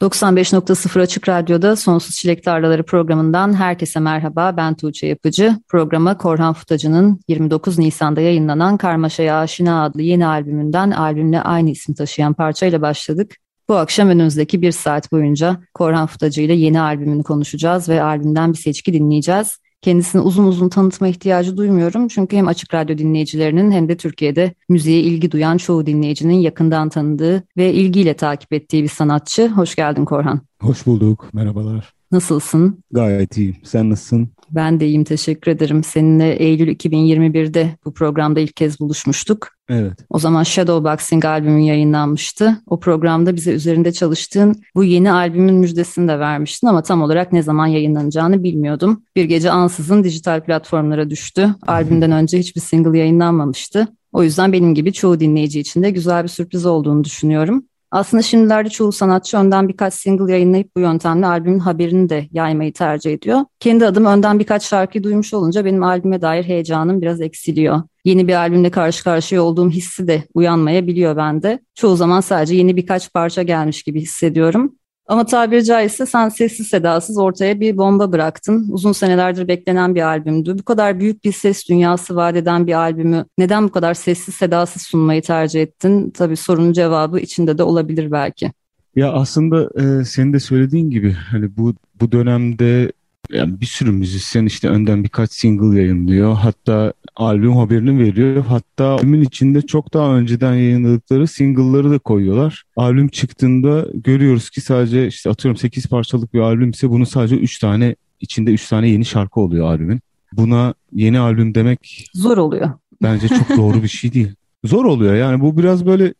95.0 0.00 1.00
Açık 1.00 1.28
Radyo'da 1.28 1.76
Sonsuz 1.76 2.16
Çilek 2.16 2.44
Tarlaları 2.44 2.82
programından 2.82 3.54
herkese 3.54 4.00
merhaba. 4.00 4.56
Ben 4.56 4.74
Tuğçe 4.74 5.06
Yapıcı. 5.06 5.56
Programa 5.68 6.18
Korhan 6.18 6.54
Futacı'nın 6.54 7.20
29 7.28 7.78
Nisan'da 7.78 8.20
yayınlanan 8.20 8.76
Karmaşa'ya 8.76 9.38
Aşina 9.38 9.84
adlı 9.84 10.02
yeni 10.02 10.26
albümünden 10.26 10.90
albümle 10.90 11.42
aynı 11.42 11.70
isim 11.70 11.94
taşıyan 11.94 12.34
parçayla 12.34 12.82
başladık. 12.82 13.36
Bu 13.68 13.76
akşam 13.76 14.08
önümüzdeki 14.08 14.62
bir 14.62 14.72
saat 14.72 15.12
boyunca 15.12 15.60
Korhan 15.74 16.06
Futacı 16.06 16.42
ile 16.42 16.54
yeni 16.54 16.80
albümünü 16.80 17.22
konuşacağız 17.22 17.88
ve 17.88 18.02
albümden 18.02 18.52
bir 18.52 18.58
seçki 18.58 18.92
dinleyeceğiz. 18.92 19.58
Kendisini 19.82 20.22
uzun 20.22 20.44
uzun 20.44 20.68
tanıtma 20.68 21.08
ihtiyacı 21.08 21.56
duymuyorum. 21.56 22.08
Çünkü 22.08 22.36
hem 22.36 22.48
Açık 22.48 22.74
Radyo 22.74 22.98
dinleyicilerinin 22.98 23.70
hem 23.70 23.88
de 23.88 23.96
Türkiye'de 23.96 24.54
müziğe 24.68 25.00
ilgi 25.00 25.30
duyan 25.32 25.56
çoğu 25.56 25.86
dinleyicinin 25.86 26.34
yakından 26.34 26.88
tanıdığı 26.88 27.42
ve 27.56 27.72
ilgiyle 27.72 28.14
takip 28.14 28.52
ettiği 28.52 28.82
bir 28.82 28.88
sanatçı. 28.88 29.48
Hoş 29.48 29.74
geldin 29.74 30.04
Korhan. 30.04 30.40
Hoş 30.60 30.86
bulduk. 30.86 31.34
Merhabalar. 31.34 31.92
Nasılsın? 32.12 32.84
Gayet 32.92 33.36
iyiyim. 33.36 33.56
Sen 33.62 33.90
nasılsın? 33.90 34.28
Ben 34.50 34.80
de 34.80 34.86
iyiyim 34.86 35.04
teşekkür 35.04 35.50
ederim. 35.50 35.84
Seninle 35.84 36.32
Eylül 36.32 36.68
2021'de 36.68 37.76
bu 37.84 37.94
programda 37.94 38.40
ilk 38.40 38.56
kez 38.56 38.80
buluşmuştuk. 38.80 39.48
Evet. 39.68 39.92
O 40.10 40.18
zaman 40.18 40.42
Shadowboxing 40.42 41.24
albümün 41.24 41.62
yayınlanmıştı. 41.62 42.62
O 42.66 42.80
programda 42.80 43.36
bize 43.36 43.52
üzerinde 43.52 43.92
çalıştığın 43.92 44.62
bu 44.74 44.84
yeni 44.84 45.12
albümün 45.12 45.54
müjdesini 45.54 46.08
de 46.08 46.18
vermiştin 46.18 46.66
ama 46.66 46.82
tam 46.82 47.02
olarak 47.02 47.32
ne 47.32 47.42
zaman 47.42 47.66
yayınlanacağını 47.66 48.42
bilmiyordum. 48.42 49.02
Bir 49.16 49.24
gece 49.24 49.50
ansızın 49.50 50.04
dijital 50.04 50.40
platformlara 50.40 51.10
düştü. 51.10 51.54
Albümden 51.66 52.12
önce 52.12 52.38
hiçbir 52.38 52.60
single 52.60 52.98
yayınlanmamıştı. 52.98 53.88
O 54.12 54.22
yüzden 54.22 54.52
benim 54.52 54.74
gibi 54.74 54.92
çoğu 54.92 55.20
dinleyici 55.20 55.60
için 55.60 55.82
de 55.82 55.90
güzel 55.90 56.22
bir 56.22 56.28
sürpriz 56.28 56.66
olduğunu 56.66 57.04
düşünüyorum. 57.04 57.64
Aslında 57.90 58.22
şimdilerde 58.22 58.68
çoğu 58.68 58.92
sanatçı 58.92 59.36
önden 59.36 59.68
birkaç 59.68 59.94
single 59.94 60.32
yayınlayıp 60.32 60.76
bu 60.76 60.80
yöntemle 60.80 61.26
albümün 61.26 61.58
haberini 61.58 62.08
de 62.08 62.28
yaymayı 62.32 62.72
tercih 62.72 63.12
ediyor. 63.12 63.40
Kendi 63.60 63.86
adım 63.86 64.04
önden 64.04 64.38
birkaç 64.38 64.62
şarkı 64.62 65.02
duymuş 65.02 65.34
olunca 65.34 65.64
benim 65.64 65.82
albüme 65.82 66.22
dair 66.22 66.44
heyecanım 66.44 67.02
biraz 67.02 67.20
eksiliyor. 67.20 67.82
Yeni 68.04 68.28
bir 68.28 68.34
albümle 68.34 68.70
karşı 68.70 69.04
karşıya 69.04 69.42
olduğum 69.42 69.70
hissi 69.70 70.08
de 70.08 70.24
uyanmayabiliyor 70.34 71.16
bende. 71.16 71.58
Çoğu 71.74 71.96
zaman 71.96 72.20
sadece 72.20 72.54
yeni 72.54 72.76
birkaç 72.76 73.12
parça 73.12 73.42
gelmiş 73.42 73.82
gibi 73.82 74.00
hissediyorum. 74.00 74.74
Ama 75.10 75.26
tabiri 75.26 75.64
caizse 75.64 76.06
sen 76.06 76.28
sessiz 76.28 76.66
sedasız 76.66 77.18
ortaya 77.18 77.60
bir 77.60 77.76
bomba 77.76 78.12
bıraktın. 78.12 78.68
Uzun 78.70 78.92
senelerdir 78.92 79.48
beklenen 79.48 79.94
bir 79.94 80.02
albümdü. 80.02 80.58
Bu 80.58 80.62
kadar 80.62 81.00
büyük 81.00 81.24
bir 81.24 81.32
ses 81.32 81.68
dünyası 81.68 82.16
vaat 82.16 82.36
eden 82.36 82.66
bir 82.66 82.72
albümü 82.72 83.24
neden 83.38 83.64
bu 83.64 83.70
kadar 83.70 83.94
sessiz 83.94 84.34
sedasız 84.34 84.82
sunmayı 84.82 85.22
tercih 85.22 85.62
ettin? 85.62 86.10
Tabii 86.10 86.36
sorunun 86.36 86.72
cevabı 86.72 87.20
içinde 87.20 87.58
de 87.58 87.62
olabilir 87.62 88.10
belki. 88.10 88.52
Ya 88.96 89.12
aslında 89.12 89.70
e, 89.82 90.04
senin 90.04 90.32
de 90.32 90.40
söylediğin 90.40 90.90
gibi 90.90 91.12
hani 91.12 91.56
bu 91.56 91.74
bu 92.00 92.12
dönemde 92.12 92.92
yani 93.32 93.60
bir 93.60 93.66
sürü 93.66 93.92
müzisyen 93.92 94.46
işte 94.46 94.68
önden 94.68 95.04
birkaç 95.04 95.32
single 95.32 95.80
yayınlıyor. 95.80 96.34
Hatta 96.34 96.92
albüm 97.16 97.56
haberini 97.56 97.98
veriyor. 97.98 98.44
Hatta 98.44 98.84
albümün 98.84 99.22
içinde 99.22 99.62
çok 99.62 99.94
daha 99.94 100.14
önceden 100.14 100.54
yayınladıkları 100.54 101.26
single'ları 101.26 101.90
da 101.90 101.98
koyuyorlar. 101.98 102.64
Albüm 102.76 103.08
çıktığında 103.08 103.86
görüyoruz 103.94 104.50
ki 104.50 104.60
sadece 104.60 105.06
işte 105.06 105.30
atıyorum 105.30 105.56
8 105.56 105.86
parçalık 105.86 106.34
bir 106.34 106.40
albümse 106.40 106.90
bunun 106.90 107.04
sadece 107.04 107.36
3 107.36 107.58
tane 107.58 107.96
içinde 108.20 108.50
3 108.50 108.68
tane 108.68 108.88
yeni 108.88 109.04
şarkı 109.04 109.40
oluyor 109.40 109.66
albümün. 109.66 110.00
Buna 110.32 110.74
yeni 110.92 111.18
albüm 111.18 111.54
demek 111.54 112.10
zor 112.14 112.36
oluyor. 112.36 112.70
Bence 113.02 113.28
çok 113.28 113.48
doğru 113.56 113.82
bir 113.82 113.88
şey 113.88 114.12
değil. 114.12 114.34
Zor 114.64 114.84
oluyor 114.84 115.14
yani 115.14 115.40
bu 115.40 115.58
biraz 115.58 115.86
böyle 115.86 116.14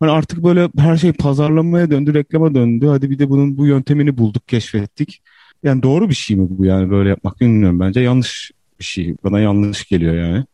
Hani 0.00 0.10
artık 0.10 0.44
böyle 0.44 0.68
her 0.78 0.96
şey 0.96 1.12
pazarlamaya 1.12 1.90
döndü, 1.90 2.14
reklama 2.14 2.54
döndü. 2.54 2.86
Hadi 2.86 3.10
bir 3.10 3.18
de 3.18 3.30
bunun 3.30 3.58
bu 3.58 3.66
yöntemini 3.66 4.18
bulduk, 4.18 4.48
keşfettik. 4.48 5.22
Yani 5.62 5.82
doğru 5.82 6.08
bir 6.08 6.14
şey 6.14 6.36
mi 6.36 6.46
bu 6.50 6.64
yani 6.64 6.90
böyle 6.90 7.08
yapmak 7.08 7.40
bilmiyorum 7.40 7.80
bence. 7.80 8.00
Yanlış 8.00 8.50
bir 8.78 8.84
şey. 8.84 9.14
Bana 9.24 9.40
yanlış 9.40 9.84
geliyor 9.84 10.14
yani. 10.14 10.44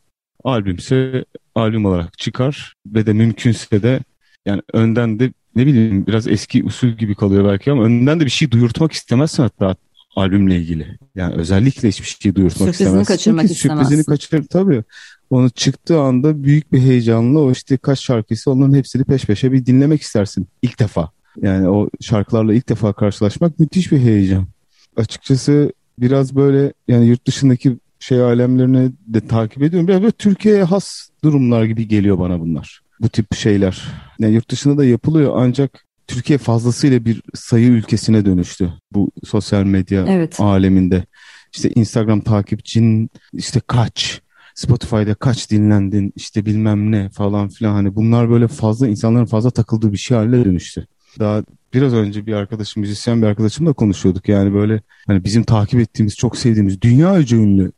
Albümse 0.45 1.25
albüm 1.55 1.85
olarak 1.85 2.19
çıkar 2.19 2.75
ve 2.87 3.07
de 3.07 3.13
mümkünse 3.13 3.83
de 3.83 4.01
yani 4.47 4.63
önden 4.73 5.19
de 5.19 5.33
ne 5.57 5.67
bileyim 5.67 6.07
biraz 6.07 6.29
eski 6.29 6.65
usul 6.65 6.89
gibi 6.89 7.15
kalıyor 7.15 7.45
belki 7.45 7.73
ama 7.73 7.85
önden 7.85 8.21
de 8.21 8.25
bir 8.25 8.31
şey 8.31 8.51
duyurtmak 8.51 8.93
istemezsin 8.93 9.43
hatta 9.43 9.77
albümle 10.17 10.57
ilgili. 10.57 10.99
Yani 11.15 11.35
özellikle 11.35 11.89
hiçbir 11.89 12.07
şey 12.07 12.35
duyurtmak 12.35 12.69
sürprizini 12.69 12.87
istemezsin. 12.87 13.15
Kaçırmak 13.15 13.43
Çünkü 13.43 13.55
istemezsin. 13.55 13.85
Sürprizini 13.85 14.05
kaçırır 14.05 14.45
tabii. 14.45 14.85
Onu 15.31 15.51
çıktığı 15.51 16.01
anda 16.01 16.43
büyük 16.45 16.73
bir 16.73 16.81
heyecanla 16.81 17.39
o 17.39 17.53
işte 17.53 17.77
kaç 17.77 18.01
şarkısı 18.01 18.51
onların 18.51 18.75
hepsini 18.75 19.05
peş 19.05 19.25
peşe 19.25 19.53
bir 19.53 19.67
dinlemek 19.67 20.03
istersin 20.03 20.47
ilk 20.63 20.81
defa. 20.81 21.11
Yani 21.43 21.69
o 21.69 21.89
şarkılarla 22.01 22.55
ilk 22.55 22.69
defa 22.69 22.93
karşılaşmak 22.93 23.59
müthiş 23.59 23.93
bir 23.93 23.99
heyecan 23.99 24.47
açıkçası 24.99 25.73
biraz 25.99 26.37
böyle 26.37 26.73
yani 26.89 27.07
yurt 27.07 27.27
dışındaki 27.27 27.79
şey 28.01 28.23
alemlerini 28.23 28.93
de 29.07 29.21
takip 29.21 29.63
ediyorum. 29.63 29.89
Biraz 29.89 30.03
böyle 30.03 30.13
Türkiye'ye 30.13 30.63
has 30.63 31.09
durumlar 31.25 31.65
gibi 31.65 31.89
geliyor 31.89 32.19
bana 32.19 32.41
bunlar. 32.41 32.81
Bu 33.01 33.09
tip 33.09 33.35
şeyler. 33.35 33.83
Yani 34.19 34.35
yurt 34.35 34.51
dışında 34.51 34.79
da 34.79 34.85
yapılıyor 34.85 35.33
ancak 35.37 35.85
Türkiye 36.07 36.39
fazlasıyla 36.39 37.05
bir 37.05 37.23
sayı 37.35 37.69
ülkesine 37.69 38.25
dönüştü 38.25 38.73
bu 38.93 39.11
sosyal 39.25 39.65
medya 39.65 40.05
evet. 40.09 40.41
aleminde. 40.41 41.05
İşte 41.53 41.71
Instagram 41.75 42.21
takipçin 42.21 43.11
işte 43.33 43.61
kaç, 43.67 44.21
Spotify'da 44.55 45.15
kaç 45.15 45.51
dinlendin 45.51 46.13
işte 46.17 46.47
bilmem 46.47 46.93
ne 46.93 47.11
falan 47.11 47.49
filan 47.49 47.73
hani 47.73 47.97
bunlar 47.97 48.31
böyle 48.31 48.49
fazla 48.49 48.89
insanların 48.89 49.25
fazla 49.25 49.51
takıldığı 49.51 49.93
bir 49.93 49.99
şey 49.99 50.17
haline 50.17 50.45
dönüştü. 50.45 50.87
Daha 51.19 51.43
biraz 51.75 51.95
önce 51.95 52.27
bir 52.27 52.33
arkadaşım, 52.33 52.81
müzisyen 52.81 53.23
bir 53.23 53.27
arkadaşımla 53.27 53.73
konuşuyorduk. 53.73 54.29
Yani 54.29 54.55
böyle 54.55 54.83
hani 55.07 55.25
bizim 55.25 55.45
takip 55.45 55.81
ettiğimiz, 55.81 56.17
çok 56.17 56.37
sevdiğimiz, 56.37 56.83
dünya 56.83 57.21
ünlü 57.21 57.73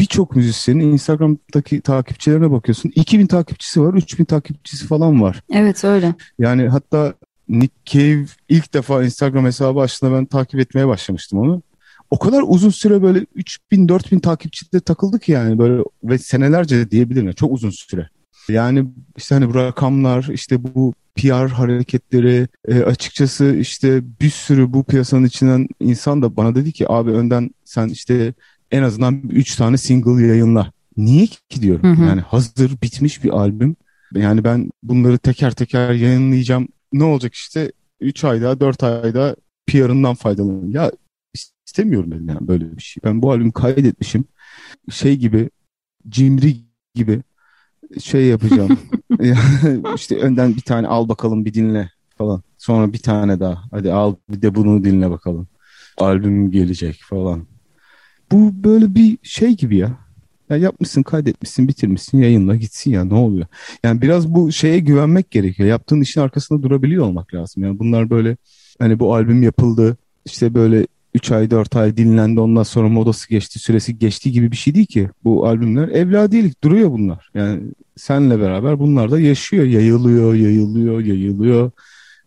birçok 0.00 0.36
müzisyenin 0.36 0.92
Instagram'daki 0.92 1.80
takipçilerine 1.80 2.50
bakıyorsun. 2.50 2.92
2000 2.94 3.26
takipçisi 3.26 3.82
var, 3.82 3.94
3000 3.94 4.24
takipçisi 4.24 4.86
falan 4.86 5.22
var. 5.22 5.40
Evet 5.52 5.84
öyle. 5.84 6.14
Yani 6.38 6.68
hatta 6.68 7.14
Nick 7.48 7.74
Cave 7.84 8.26
ilk 8.48 8.74
defa 8.74 9.04
Instagram 9.04 9.44
hesabı 9.44 9.80
açtığında 9.80 10.16
ben 10.16 10.26
takip 10.26 10.60
etmeye 10.60 10.88
başlamıştım 10.88 11.38
onu. 11.38 11.62
O 12.10 12.18
kadar 12.18 12.42
uzun 12.46 12.70
süre 12.70 13.02
böyle 13.02 13.26
3000 13.34 13.88
4000 13.88 14.18
takipçide 14.18 14.80
takıldı 14.80 15.18
ki 15.18 15.32
yani 15.32 15.58
böyle 15.58 15.82
ve 16.04 16.18
senelerce 16.18 16.90
diyebilirim. 16.90 17.26
Yani 17.26 17.34
çok 17.34 17.52
uzun 17.52 17.70
süre. 17.70 18.08
Yani 18.48 18.84
işte 19.16 19.34
hani 19.34 19.50
bu 19.50 19.54
rakamlar 19.54 20.28
işte 20.32 20.64
bu 20.64 20.94
PR 21.16 21.48
hareketleri 21.48 22.48
e, 22.68 22.82
açıkçası 22.82 23.56
işte 23.56 24.02
bir 24.20 24.30
sürü 24.30 24.72
bu 24.72 24.84
piyasanın 24.84 25.24
içinden 25.24 25.68
insan 25.80 26.22
da 26.22 26.36
bana 26.36 26.54
dedi 26.54 26.72
ki 26.72 26.92
abi 26.92 27.10
önden 27.10 27.50
sen 27.64 27.88
işte 27.88 28.34
en 28.70 28.82
azından 28.82 29.22
3 29.28 29.56
tane 29.56 29.76
single 29.76 30.26
yayınla. 30.26 30.72
Niye 30.96 31.26
ki 31.26 31.62
diyorum. 31.62 31.82
Hı 31.82 32.02
hı. 32.02 32.06
Yani 32.06 32.20
hazır 32.20 32.70
bitmiş 32.82 33.24
bir 33.24 33.30
albüm. 33.30 33.76
Yani 34.14 34.44
ben 34.44 34.70
bunları 34.82 35.18
teker 35.18 35.52
teker 35.52 35.92
yayınlayacağım. 35.92 36.68
Ne 36.92 37.04
olacak 37.04 37.34
işte 37.34 37.72
3 38.00 38.24
ayda 38.24 38.60
4 38.60 38.82
ayda 38.82 39.36
PR'ından 39.66 40.14
faydalanın. 40.14 40.70
Ya 40.70 40.92
istemiyorum 41.66 42.10
dedim 42.10 42.28
yani 42.28 42.48
böyle 42.48 42.76
bir 42.76 42.82
şey. 42.82 43.00
Ben 43.04 43.22
bu 43.22 43.32
albümü 43.32 43.52
kaydetmişim. 43.52 44.24
Şey 44.90 45.16
gibi 45.16 45.50
cimri 46.08 46.56
gibi 46.94 47.22
şey 48.00 48.24
yapacağım. 48.24 48.78
işte 49.94 50.16
önden 50.16 50.56
bir 50.56 50.60
tane 50.60 50.86
al 50.86 51.08
bakalım 51.08 51.44
bir 51.44 51.54
dinle 51.54 51.90
falan. 52.18 52.42
Sonra 52.58 52.92
bir 52.92 52.98
tane 52.98 53.40
daha. 53.40 53.62
Hadi 53.70 53.92
al 53.92 54.14
bir 54.28 54.42
de 54.42 54.54
bunu 54.54 54.84
dinle 54.84 55.10
bakalım. 55.10 55.48
Albüm 55.98 56.50
gelecek 56.50 57.00
falan. 57.08 57.46
Bu 58.32 58.64
böyle 58.64 58.94
bir 58.94 59.18
şey 59.22 59.56
gibi 59.56 59.76
ya. 59.76 59.98
Ya 60.50 60.56
yapmışsın, 60.56 61.02
kaydetmişsin, 61.02 61.68
bitirmişsin, 61.68 62.18
yayınla 62.18 62.56
gitsin 62.56 62.90
ya 62.90 63.04
ne 63.04 63.14
oluyor? 63.14 63.46
Yani 63.84 64.02
biraz 64.02 64.34
bu 64.34 64.52
şeye 64.52 64.78
güvenmek 64.78 65.30
gerekiyor. 65.30 65.68
Yaptığın 65.68 66.00
işin 66.00 66.20
arkasında 66.20 66.62
durabiliyor 66.62 67.04
olmak 67.04 67.34
lazım. 67.34 67.62
Yani 67.62 67.78
bunlar 67.78 68.10
böyle 68.10 68.36
Hani 68.78 69.00
bu 69.00 69.14
albüm 69.14 69.42
yapıldı. 69.42 69.96
İşte 70.24 70.54
böyle 70.54 70.86
3 71.14 71.32
ay 71.32 71.50
4 71.50 71.76
ay 71.76 71.96
dinlendi 71.96 72.40
ondan 72.40 72.62
sonra 72.62 72.88
modası 72.88 73.28
geçti 73.28 73.58
süresi 73.58 73.98
geçti 73.98 74.32
gibi 74.32 74.50
bir 74.50 74.56
şey 74.56 74.74
değil 74.74 74.86
ki. 74.86 75.10
Bu 75.24 75.46
albümler 75.46 75.88
evladilik 75.88 76.64
duruyor 76.64 76.90
bunlar. 76.90 77.30
Yani 77.34 77.60
senle 77.96 78.40
beraber 78.40 78.78
bunlar 78.78 79.10
da 79.10 79.20
yaşıyor 79.20 79.64
yayılıyor 79.64 80.34
yayılıyor 80.34 81.00
yayılıyor 81.00 81.70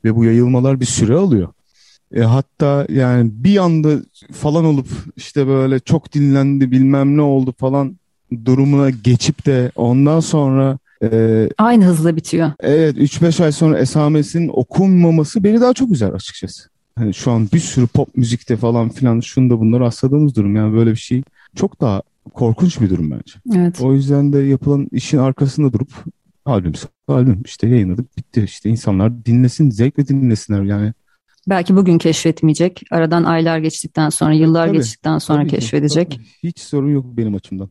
ve 0.04 0.16
bu 0.16 0.26
yayılmalar 0.26 0.80
bir 0.80 0.86
süre 0.86 1.16
alıyor. 1.16 1.48
E, 2.16 2.22
hatta 2.22 2.86
yani 2.90 3.32
bir 3.34 3.58
anda 3.58 3.90
falan 4.32 4.66
olup 4.66 4.88
işte 5.18 5.48
böyle 5.48 5.80
çok 5.80 6.14
dinlendi 6.14 6.72
bilmem 6.72 7.18
ne 7.18 7.22
oldu 7.22 7.54
falan 7.58 7.98
durumuna 8.46 8.90
geçip 8.90 9.46
de 9.46 9.72
ondan 9.76 10.20
sonra 10.20 10.78
e, 11.04 11.50
aynı 11.58 11.86
hızla 11.86 12.16
bitiyor. 12.16 12.52
Evet 12.60 12.98
3-5 12.98 13.44
ay 13.44 13.52
sonra 13.52 13.80
esamesinin 13.80 14.50
okunmaması 14.54 15.44
beni 15.44 15.62
daha 15.62 15.74
çok 15.74 15.92
üzer 15.92 16.10
açıkçası. 16.10 16.70
Hani 16.98 17.14
şu 17.14 17.32
an 17.32 17.48
bir 17.54 17.60
sürü 17.60 17.88
pop 17.88 18.18
müzikte 18.18 18.58
falan 18.58 18.90
filan 18.90 19.20
şunda 19.20 19.60
bunları 19.60 19.84
rastladığımız 19.84 20.36
durum. 20.36 20.56
Yani 20.56 20.74
böyle 20.74 20.92
bir 20.92 20.96
şey 20.96 21.24
çok 21.56 21.82
daha 21.82 22.02
korkunç 22.34 22.82
bir 22.82 22.90
durum 22.90 23.12
bence. 23.12 23.34
Evet. 23.56 23.82
O 23.82 23.94
yüzden 23.94 24.34
de 24.34 24.40
yapılan 24.40 24.88
işin 24.92 25.18
arkasında 25.18 25.74
durup 25.74 25.90
albüm 26.46 26.74
albüm 27.08 27.42
işte 27.46 27.68
yayınladık 27.68 28.18
bitti 28.18 28.42
işte 28.44 28.70
insanlar 28.70 29.26
dinlesin 29.26 29.70
zevkle 29.70 30.08
dinlesinler 30.08 30.64
yani. 30.64 30.94
Belki 31.48 31.76
bugün 31.76 31.98
keşfetmeyecek. 31.98 32.82
Aradan 32.92 33.24
aylar 33.24 33.60
geçtikten 33.60 34.10
sonra, 34.10 34.34
yıllar 34.34 34.68
tabii, 34.68 34.78
geçtikten 34.78 35.18
sonra 35.18 35.40
tabii 35.40 35.50
keşfedecek. 35.50 36.12
Tabii. 36.12 36.24
Hiç 36.44 36.60
sorun 36.60 36.94
yok 36.94 37.06
benim 37.18 37.36
açımdan. 37.36 37.70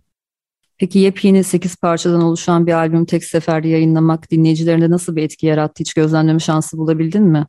Peki 0.79 0.99
yepyeni 0.99 1.44
8 1.44 1.76
parçadan 1.76 2.22
oluşan 2.22 2.67
bir 2.67 2.72
albüm 2.72 3.05
tek 3.05 3.25
seferde 3.25 3.69
yayınlamak 3.69 4.31
dinleyicilerinde 4.31 4.90
nasıl 4.90 5.17
bir 5.17 5.22
etki 5.22 5.46
yarattı? 5.46 5.75
Hiç 5.81 5.94
gözlemleme 5.94 6.38
şansı 6.38 6.79
bulabildin 6.79 7.22
mi? 7.22 7.46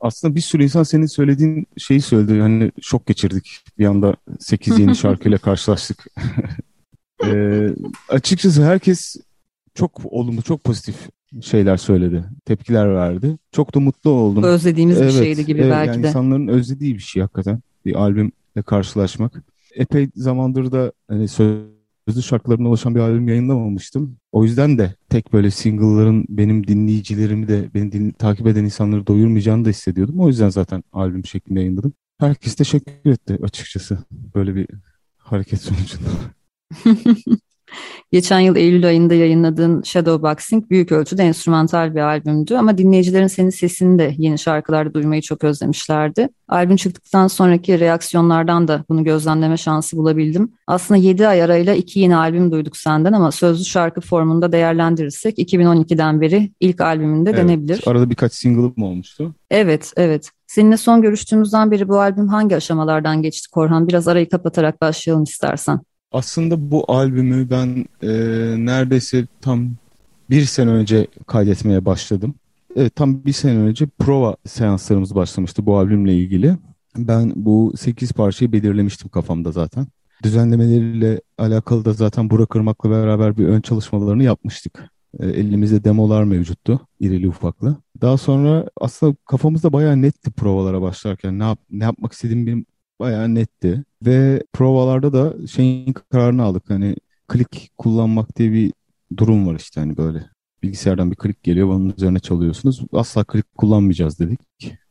Aslında 0.00 0.34
bir 0.34 0.40
sürü 0.40 0.62
insan 0.62 0.82
senin 0.82 1.06
söylediğin 1.06 1.66
şeyi 1.76 2.00
söyledi. 2.00 2.40
Hani 2.40 2.72
şok 2.80 3.06
geçirdik. 3.06 3.60
Bir 3.78 3.86
anda 3.86 4.16
8 4.40 4.78
yeni 4.78 4.96
şarkıyla 4.96 5.38
karşılaştık. 5.38 6.06
ee, 7.24 7.68
açıkçası 8.08 8.64
herkes 8.64 9.16
çok 9.74 10.00
olumlu, 10.04 10.42
çok 10.42 10.64
pozitif 10.64 10.96
şeyler 11.42 11.76
söyledi. 11.76 12.24
Tepkiler 12.44 12.94
verdi. 12.94 13.36
Çok 13.52 13.74
da 13.74 13.80
mutlu 13.80 14.10
oldum. 14.10 14.42
Özlediğimiz 14.42 15.00
evet, 15.00 15.12
bir 15.12 15.18
şeydi 15.18 15.46
gibi 15.46 15.60
evet, 15.60 15.70
belki 15.70 15.90
yani 15.90 16.02
de. 16.02 16.08
İnsanların 16.08 16.48
özlediği 16.48 16.94
bir 16.94 17.02
şey 17.02 17.22
hakikaten. 17.22 17.60
Bir 17.84 17.94
albümle 17.94 18.62
karşılaşmak. 18.66 19.42
Epey 19.74 20.10
zamandır 20.16 20.72
da 20.72 20.92
hani 21.08 21.28
sözlü 22.08 22.22
şarkılarımla 22.22 22.68
oluşan 22.68 22.94
bir 22.94 23.00
albüm 23.00 23.28
yayınlamamıştım. 23.28 24.18
O 24.32 24.44
yüzden 24.44 24.78
de 24.78 24.94
tek 25.08 25.32
böyle 25.32 25.50
single'ların 25.50 26.26
benim 26.28 26.66
dinleyicilerimi 26.66 27.48
de 27.48 27.74
beni 27.74 27.92
din, 27.92 28.10
takip 28.10 28.46
eden 28.46 28.64
insanları 28.64 29.06
doyurmayacağını 29.06 29.64
da 29.64 29.68
hissediyordum. 29.68 30.20
O 30.20 30.28
yüzden 30.28 30.48
zaten 30.48 30.84
albüm 30.92 31.24
şeklinde 31.24 31.60
yayınladım. 31.60 31.92
Herkes 32.18 32.54
teşekkür 32.54 33.10
etti 33.10 33.38
açıkçası 33.42 33.98
böyle 34.10 34.54
bir 34.54 34.66
hareket 35.18 35.60
sonucunda. 35.60 36.08
Geçen 38.12 38.40
yıl 38.40 38.56
Eylül 38.56 38.86
ayında 38.86 39.14
yayınladığın 39.14 39.82
Shadowboxing 39.82 40.70
büyük 40.70 40.92
ölçüde 40.92 41.22
enstrümantal 41.22 41.94
bir 41.94 42.00
albümdü 42.00 42.56
ama 42.56 42.78
dinleyicilerin 42.78 43.26
senin 43.26 43.50
sesini 43.50 43.98
de 43.98 44.14
yeni 44.18 44.38
şarkılarda 44.38 44.94
duymayı 44.94 45.22
çok 45.22 45.44
özlemişlerdi. 45.44 46.28
Albüm 46.48 46.76
çıktıktan 46.76 47.26
sonraki 47.26 47.80
reaksiyonlardan 47.80 48.68
da 48.68 48.84
bunu 48.88 49.04
gözlemleme 49.04 49.56
şansı 49.56 49.96
bulabildim. 49.96 50.52
Aslında 50.66 51.00
7 51.00 51.28
ay 51.28 51.42
arayla 51.42 51.74
iki 51.74 52.00
yeni 52.00 52.16
albüm 52.16 52.52
duyduk 52.52 52.76
senden 52.76 53.12
ama 53.12 53.32
sözlü 53.32 53.64
şarkı 53.64 54.00
formunda 54.00 54.52
değerlendirirsek 54.52 55.38
2012'den 55.38 56.20
beri 56.20 56.52
ilk 56.60 56.80
albümünde 56.80 57.30
evet, 57.30 57.40
denebilir. 57.40 57.82
Arada 57.86 58.10
birkaç 58.10 58.32
single 58.32 58.72
mı 58.76 58.86
olmuştu? 58.86 59.34
Evet, 59.50 59.92
evet. 59.96 60.30
Seninle 60.46 60.76
son 60.76 61.02
görüştüğümüzden 61.02 61.70
beri 61.70 61.88
bu 61.88 62.00
albüm 62.00 62.28
hangi 62.28 62.56
aşamalardan 62.56 63.22
geçti 63.22 63.50
Korhan? 63.50 63.88
Biraz 63.88 64.08
arayı 64.08 64.28
kapatarak 64.28 64.80
başlayalım 64.80 65.24
istersen. 65.24 65.80
Aslında 66.12 66.70
bu 66.70 66.92
albümü 66.92 67.50
ben 67.50 67.84
e, 68.02 68.08
neredeyse 68.66 69.26
tam 69.40 69.70
bir 70.30 70.44
sene 70.44 70.70
önce 70.70 71.06
kaydetmeye 71.26 71.84
başladım. 71.84 72.34
Evet 72.76 72.96
tam 72.96 73.24
bir 73.24 73.32
sene 73.32 73.58
önce 73.58 73.86
prova 73.86 74.36
seanslarımız 74.46 75.14
başlamıştı 75.14 75.66
bu 75.66 75.78
albümle 75.78 76.16
ilgili. 76.16 76.56
Ben 76.96 77.32
bu 77.36 77.72
8 77.76 78.12
parçayı 78.12 78.52
belirlemiştim 78.52 79.08
kafamda 79.08 79.52
zaten. 79.52 79.86
Düzenlemeleriyle 80.22 81.20
alakalı 81.38 81.84
da 81.84 81.92
zaten 81.92 82.30
Burak 82.30 82.56
Irmak'la 82.56 82.90
beraber 82.90 83.36
bir 83.36 83.46
ön 83.46 83.60
çalışmalarını 83.60 84.22
yapmıştık. 84.22 84.90
E, 85.20 85.26
elimizde 85.26 85.84
demolar 85.84 86.24
mevcuttu, 86.24 86.80
irili 87.00 87.28
ufaklı. 87.28 87.76
Daha 88.00 88.16
sonra 88.16 88.68
aslında 88.80 89.16
kafamızda 89.24 89.72
bayağı 89.72 90.02
netti 90.02 90.30
provalara 90.30 90.82
başlarken. 90.82 91.38
Ne, 91.38 91.44
yap, 91.44 91.58
ne 91.70 91.84
yapmak 91.84 92.12
istediğim 92.12 92.46
benim 92.46 92.66
bayağı 93.00 93.34
netti. 93.34 93.84
Ve 94.06 94.42
provalarda 94.52 95.12
da 95.12 95.46
şeyin 95.46 95.92
kararını 95.92 96.42
aldık. 96.42 96.70
Hani 96.70 96.96
klik 97.28 97.70
kullanmak 97.78 98.36
diye 98.36 98.52
bir 98.52 98.72
durum 99.16 99.46
var 99.46 99.54
işte 99.54 99.80
hani 99.80 99.96
böyle. 99.96 100.30
Bilgisayardan 100.62 101.10
bir 101.10 101.16
klik 101.16 101.42
geliyor, 101.42 101.68
onun 101.68 101.94
üzerine 101.96 102.18
çalıyorsunuz. 102.18 102.82
Asla 102.92 103.24
klik 103.24 103.54
kullanmayacağız 103.54 104.18
dedik. 104.18 104.40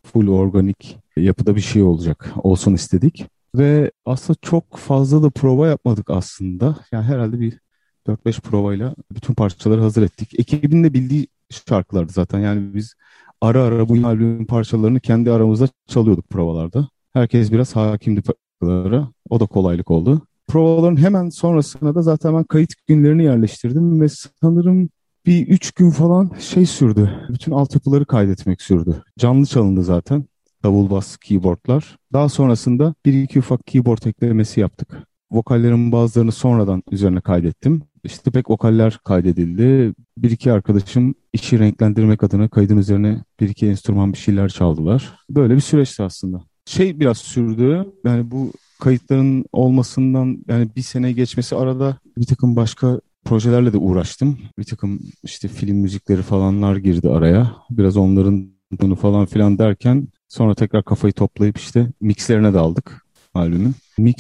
Full 0.04 0.28
organik 0.28 0.98
yapıda 1.18 1.56
bir 1.56 1.62
şey 1.62 1.84
olacak, 1.84 2.34
olsun 2.38 2.74
istedik. 2.74 3.26
Ve 3.56 3.92
aslında 4.06 4.38
çok 4.42 4.78
fazla 4.78 5.24
da 5.24 5.30
prova 5.30 5.68
yapmadık 5.68 6.10
aslında. 6.10 6.78
Yani 6.92 7.04
herhalde 7.04 7.40
bir 7.40 7.60
4-5 8.08 8.42
provayla 8.42 8.96
bütün 9.12 9.34
parçaları 9.34 9.82
hazır 9.82 10.04
ettik. 10.04 10.40
Ekibin 10.40 10.84
de 10.84 10.94
bildiği 10.94 11.28
şarkılardı 11.70 12.12
zaten. 12.14 12.40
Yani 12.40 12.74
biz 12.74 12.96
ara 13.42 13.64
ara 13.64 13.90
bu 13.90 14.08
albüm 14.08 14.46
parçalarını 14.46 15.00
kendi 15.00 15.32
aramızda 15.32 15.68
çalıyorduk 15.88 16.30
provalarda. 16.30 16.88
Herkes 17.14 17.52
biraz 17.52 17.76
hakimdi 17.76 18.22
parçalara. 18.22 19.08
O 19.30 19.40
da 19.40 19.46
kolaylık 19.46 19.92
oldu. 19.92 20.22
Provaların 20.48 21.02
hemen 21.02 21.30
sonrasında 21.30 21.96
da 21.96 22.02
zaten 22.02 22.34
ben 22.34 22.44
kayıt 22.44 22.74
günlerini 22.88 23.24
yerleştirdim 23.24 24.02
ve 24.02 24.08
sanırım 24.42 24.90
bir 25.26 25.48
üç 25.48 25.72
gün 25.72 25.90
falan 25.90 26.32
şey 26.40 26.66
sürdü. 26.66 27.12
Bütün 27.30 27.52
altyapıları 27.52 28.06
kaydetmek 28.06 28.62
sürdü. 28.62 29.04
Canlı 29.20 29.46
çalındı 29.46 29.84
zaten. 29.84 30.26
Davul 30.64 30.90
bas, 30.90 31.18
keyboardlar. 31.18 31.98
Daha 32.14 32.30
sonrasında 32.30 32.96
bir 33.06 33.24
iki 33.24 33.40
ufak 33.40 33.68
keyboard 33.68 34.04
eklemesi 34.06 34.60
yaptık. 34.60 35.08
Vokallerin 35.32 35.92
bazılarını 35.92 36.32
sonradan 36.32 36.84
üzerine 36.92 37.22
kaydettim. 37.22 37.82
İşte 38.04 38.32
pek 38.32 38.50
vokaller 38.50 39.00
kaydedildi. 39.04 39.94
Bir 40.18 40.32
iki 40.32 40.52
arkadaşım 40.52 41.16
işi 41.34 41.60
renklendirmek 41.60 42.24
adına 42.24 42.50
kaydın 42.50 42.78
üzerine 42.78 43.24
bir 43.40 43.50
iki 43.50 43.68
enstrüman 43.68 44.14
bir 44.14 44.18
şeyler 44.18 44.50
çaldılar. 44.50 45.14
Böyle 45.30 45.56
bir 45.56 45.62
süreçti 45.62 46.04
aslında 46.04 46.44
şey 46.68 47.00
biraz 47.00 47.18
sürdü. 47.18 47.86
Yani 48.06 48.32
bu 48.32 48.52
kayıtların 48.80 49.46
olmasından 49.52 50.44
yani 50.48 50.70
bir 50.76 50.82
sene 50.82 51.12
geçmesi 51.12 51.56
arada 51.56 51.98
bir 52.18 52.26
takım 52.26 52.56
başka 52.56 53.00
projelerle 53.26 53.74
de 53.74 53.78
uğraştım. 53.78 54.38
Bir 54.60 54.64
takım 54.64 55.00
işte 55.24 55.48
film 55.48 55.78
müzikleri 55.78 56.22
falanlar 56.22 56.76
girdi 56.76 57.10
araya. 57.10 57.56
Biraz 57.70 57.98
onların 57.98 58.50
bunu 58.82 58.96
falan 58.96 59.26
filan 59.26 59.58
derken 59.58 60.08
sonra 60.28 60.56
tekrar 60.56 60.84
kafayı 60.84 61.14
toplayıp 61.14 61.58
işte 61.58 61.88
mixlerine 62.02 62.54
daldık 62.54 63.06
albümün. 63.34 63.76
Mix 63.98 64.18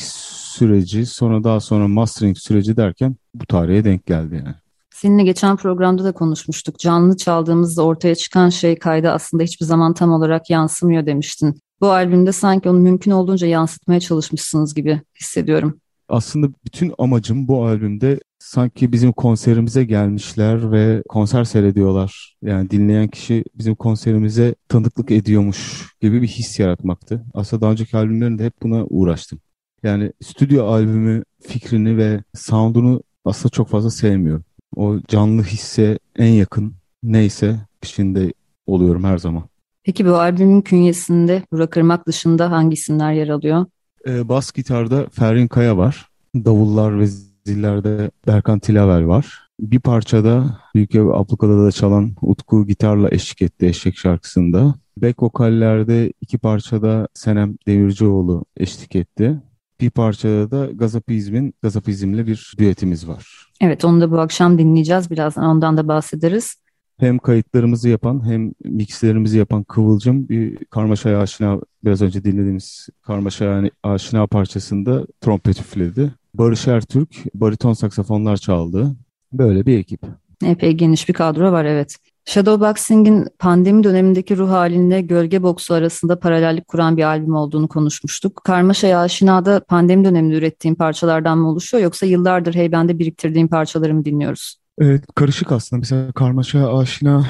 süreci 0.57 1.05
sonra 1.05 1.43
daha 1.43 1.59
sonra 1.59 1.87
mastering 1.87 2.37
süreci 2.37 2.77
derken 2.77 3.15
bu 3.33 3.45
tarihe 3.45 3.83
denk 3.83 4.05
geldi 4.05 4.35
yani. 4.35 4.55
Seninle 5.01 5.23
geçen 5.23 5.57
programda 5.57 6.03
da 6.03 6.11
konuşmuştuk. 6.11 6.79
Canlı 6.79 7.17
çaldığımızda 7.17 7.83
ortaya 7.83 8.15
çıkan 8.15 8.49
şey 8.49 8.79
kayda 8.79 9.13
aslında 9.13 9.43
hiçbir 9.43 9.65
zaman 9.65 9.93
tam 9.93 10.11
olarak 10.11 10.49
yansımıyor 10.49 11.05
demiştin. 11.05 11.61
Bu 11.81 11.87
albümde 11.87 12.31
sanki 12.31 12.69
onu 12.69 12.79
mümkün 12.79 13.11
olduğunca 13.11 13.47
yansıtmaya 13.47 13.99
çalışmışsınız 13.99 14.73
gibi 14.73 15.01
hissediyorum. 15.21 15.79
Aslında 16.09 16.47
bütün 16.65 16.93
amacım 16.97 17.47
bu 17.47 17.65
albümde 17.65 18.19
sanki 18.39 18.91
bizim 18.91 19.11
konserimize 19.11 19.83
gelmişler 19.83 20.71
ve 20.71 21.03
konser 21.09 21.43
seyrediyorlar. 21.43 22.37
Yani 22.41 22.69
dinleyen 22.69 23.07
kişi 23.07 23.43
bizim 23.55 23.75
konserimize 23.75 24.55
tanıklık 24.69 25.11
ediyormuş 25.11 25.91
gibi 26.01 26.21
bir 26.21 26.27
his 26.27 26.59
yaratmaktı. 26.59 27.25
Aslında 27.33 27.61
daha 27.61 27.71
önceki 27.71 27.97
albümlerinde 27.97 28.45
hep 28.45 28.53
buna 28.63 28.85
uğraştım. 28.85 29.39
Yani 29.83 30.11
stüdyo 30.23 30.65
albümü 30.65 31.23
fikrini 31.41 31.97
ve 31.97 32.23
sound'unu 32.35 33.03
aslında 33.25 33.49
çok 33.49 33.69
fazla 33.69 33.89
sevmiyorum. 33.89 34.46
O 34.75 34.97
canlı 35.07 35.43
hisse 35.43 35.99
en 36.15 36.31
yakın 36.31 36.73
neyse 37.03 37.59
peşinde 37.81 38.33
oluyorum 38.67 39.03
her 39.03 39.17
zaman. 39.17 39.43
Peki 39.83 40.05
bu 40.05 40.15
albümün 40.15 40.61
künyesinde 40.61 41.43
Burak 41.51 41.77
Irmak 41.77 42.07
dışında 42.07 42.51
hangi 42.51 42.73
isimler 42.73 43.13
yer 43.13 43.27
alıyor? 43.27 43.65
Ee, 44.07 44.29
bas 44.29 44.51
gitarda 44.51 45.05
Ferrin 45.11 45.47
Kaya 45.47 45.77
var. 45.77 46.09
Davullar 46.35 46.99
ve 46.99 47.07
zillerde 47.45 48.11
Berkan 48.27 48.59
Tilaver 48.59 49.01
var. 49.01 49.47
Bir 49.59 49.79
parçada 49.79 50.59
Büyük 50.75 50.95
Ev 50.95 51.07
Abluka'da 51.07 51.65
da 51.65 51.71
çalan 51.71 52.11
Utku 52.21 52.65
gitarla 52.65 53.09
eşlik 53.11 53.41
etti 53.41 53.65
eşek 53.65 53.97
şarkısında. 53.97 54.75
Back 54.97 55.23
vokallerde 55.23 56.13
iki 56.21 56.37
parçada 56.37 57.07
Senem 57.13 57.55
Demircioğlu 57.67 58.45
eşlik 58.57 58.95
etti. 58.95 59.41
Bir 59.81 59.89
parçada 59.89 60.51
da 60.51 60.65
Gazapizm'in 60.71 61.53
Gazapizm'le 61.61 62.27
bir 62.27 62.53
düetimiz 62.57 63.07
var. 63.07 63.47
Evet 63.61 63.85
onu 63.85 64.01
da 64.01 64.11
bu 64.11 64.19
akşam 64.19 64.57
dinleyeceğiz. 64.57 65.11
Birazdan 65.11 65.45
ondan 65.45 65.77
da 65.77 65.87
bahsederiz. 65.87 66.55
hem 66.99 67.17
kayıtlarımızı 67.19 67.89
yapan 67.89 68.25
hem 68.29 68.51
mixlerimizi 68.63 69.37
yapan 69.37 69.63
Kıvılcım 69.63 70.29
bir 70.29 70.57
Karmaşa'ya 70.65 71.19
aşina 71.21 71.59
biraz 71.83 72.01
önce 72.01 72.23
dinlediğimiz 72.23 72.87
Karmaşa'ya 73.01 73.69
aşina 73.83 74.27
parçasında 74.27 75.05
trompet 75.21 75.59
üfledi. 75.59 76.11
Barış 76.33 76.67
Ertürk 76.67 77.09
bariton 77.33 77.73
saksafonlar 77.73 78.37
çaldı. 78.37 78.95
Böyle 79.33 79.65
bir 79.65 79.77
ekip. 79.79 80.01
Epey 80.45 80.71
geniş 80.71 81.09
bir 81.09 81.13
kadro 81.13 81.51
var 81.51 81.65
evet. 81.65 81.95
Shadowboxing'in 82.27 83.27
pandemi 83.39 83.83
dönemindeki 83.83 84.37
ruh 84.37 84.49
halinle 84.49 85.01
gölge 85.01 85.43
boksu 85.43 85.73
arasında 85.73 86.19
paralellik 86.19 86.67
kuran 86.67 86.97
bir 86.97 87.03
albüm 87.03 87.35
olduğunu 87.35 87.67
konuşmuştuk. 87.67 88.41
Karmaşa 88.43 88.99
Aşina'da 88.99 89.59
pandemi 89.59 90.05
döneminde 90.05 90.35
ürettiğim 90.35 90.75
parçalardan 90.75 91.37
mı 91.37 91.49
oluşuyor 91.49 91.83
yoksa 91.83 92.05
yıllardır 92.05 92.55
heybende 92.55 92.99
biriktirdiğim 92.99 93.47
parçaları 93.47 93.93
mı 93.93 94.05
dinliyoruz? 94.05 94.55
Evet, 94.79 95.03
karışık 95.15 95.51
aslında. 95.51 95.79
Mesela 95.79 96.11
Karmaşa 96.11 96.77
Aşina 96.77 97.27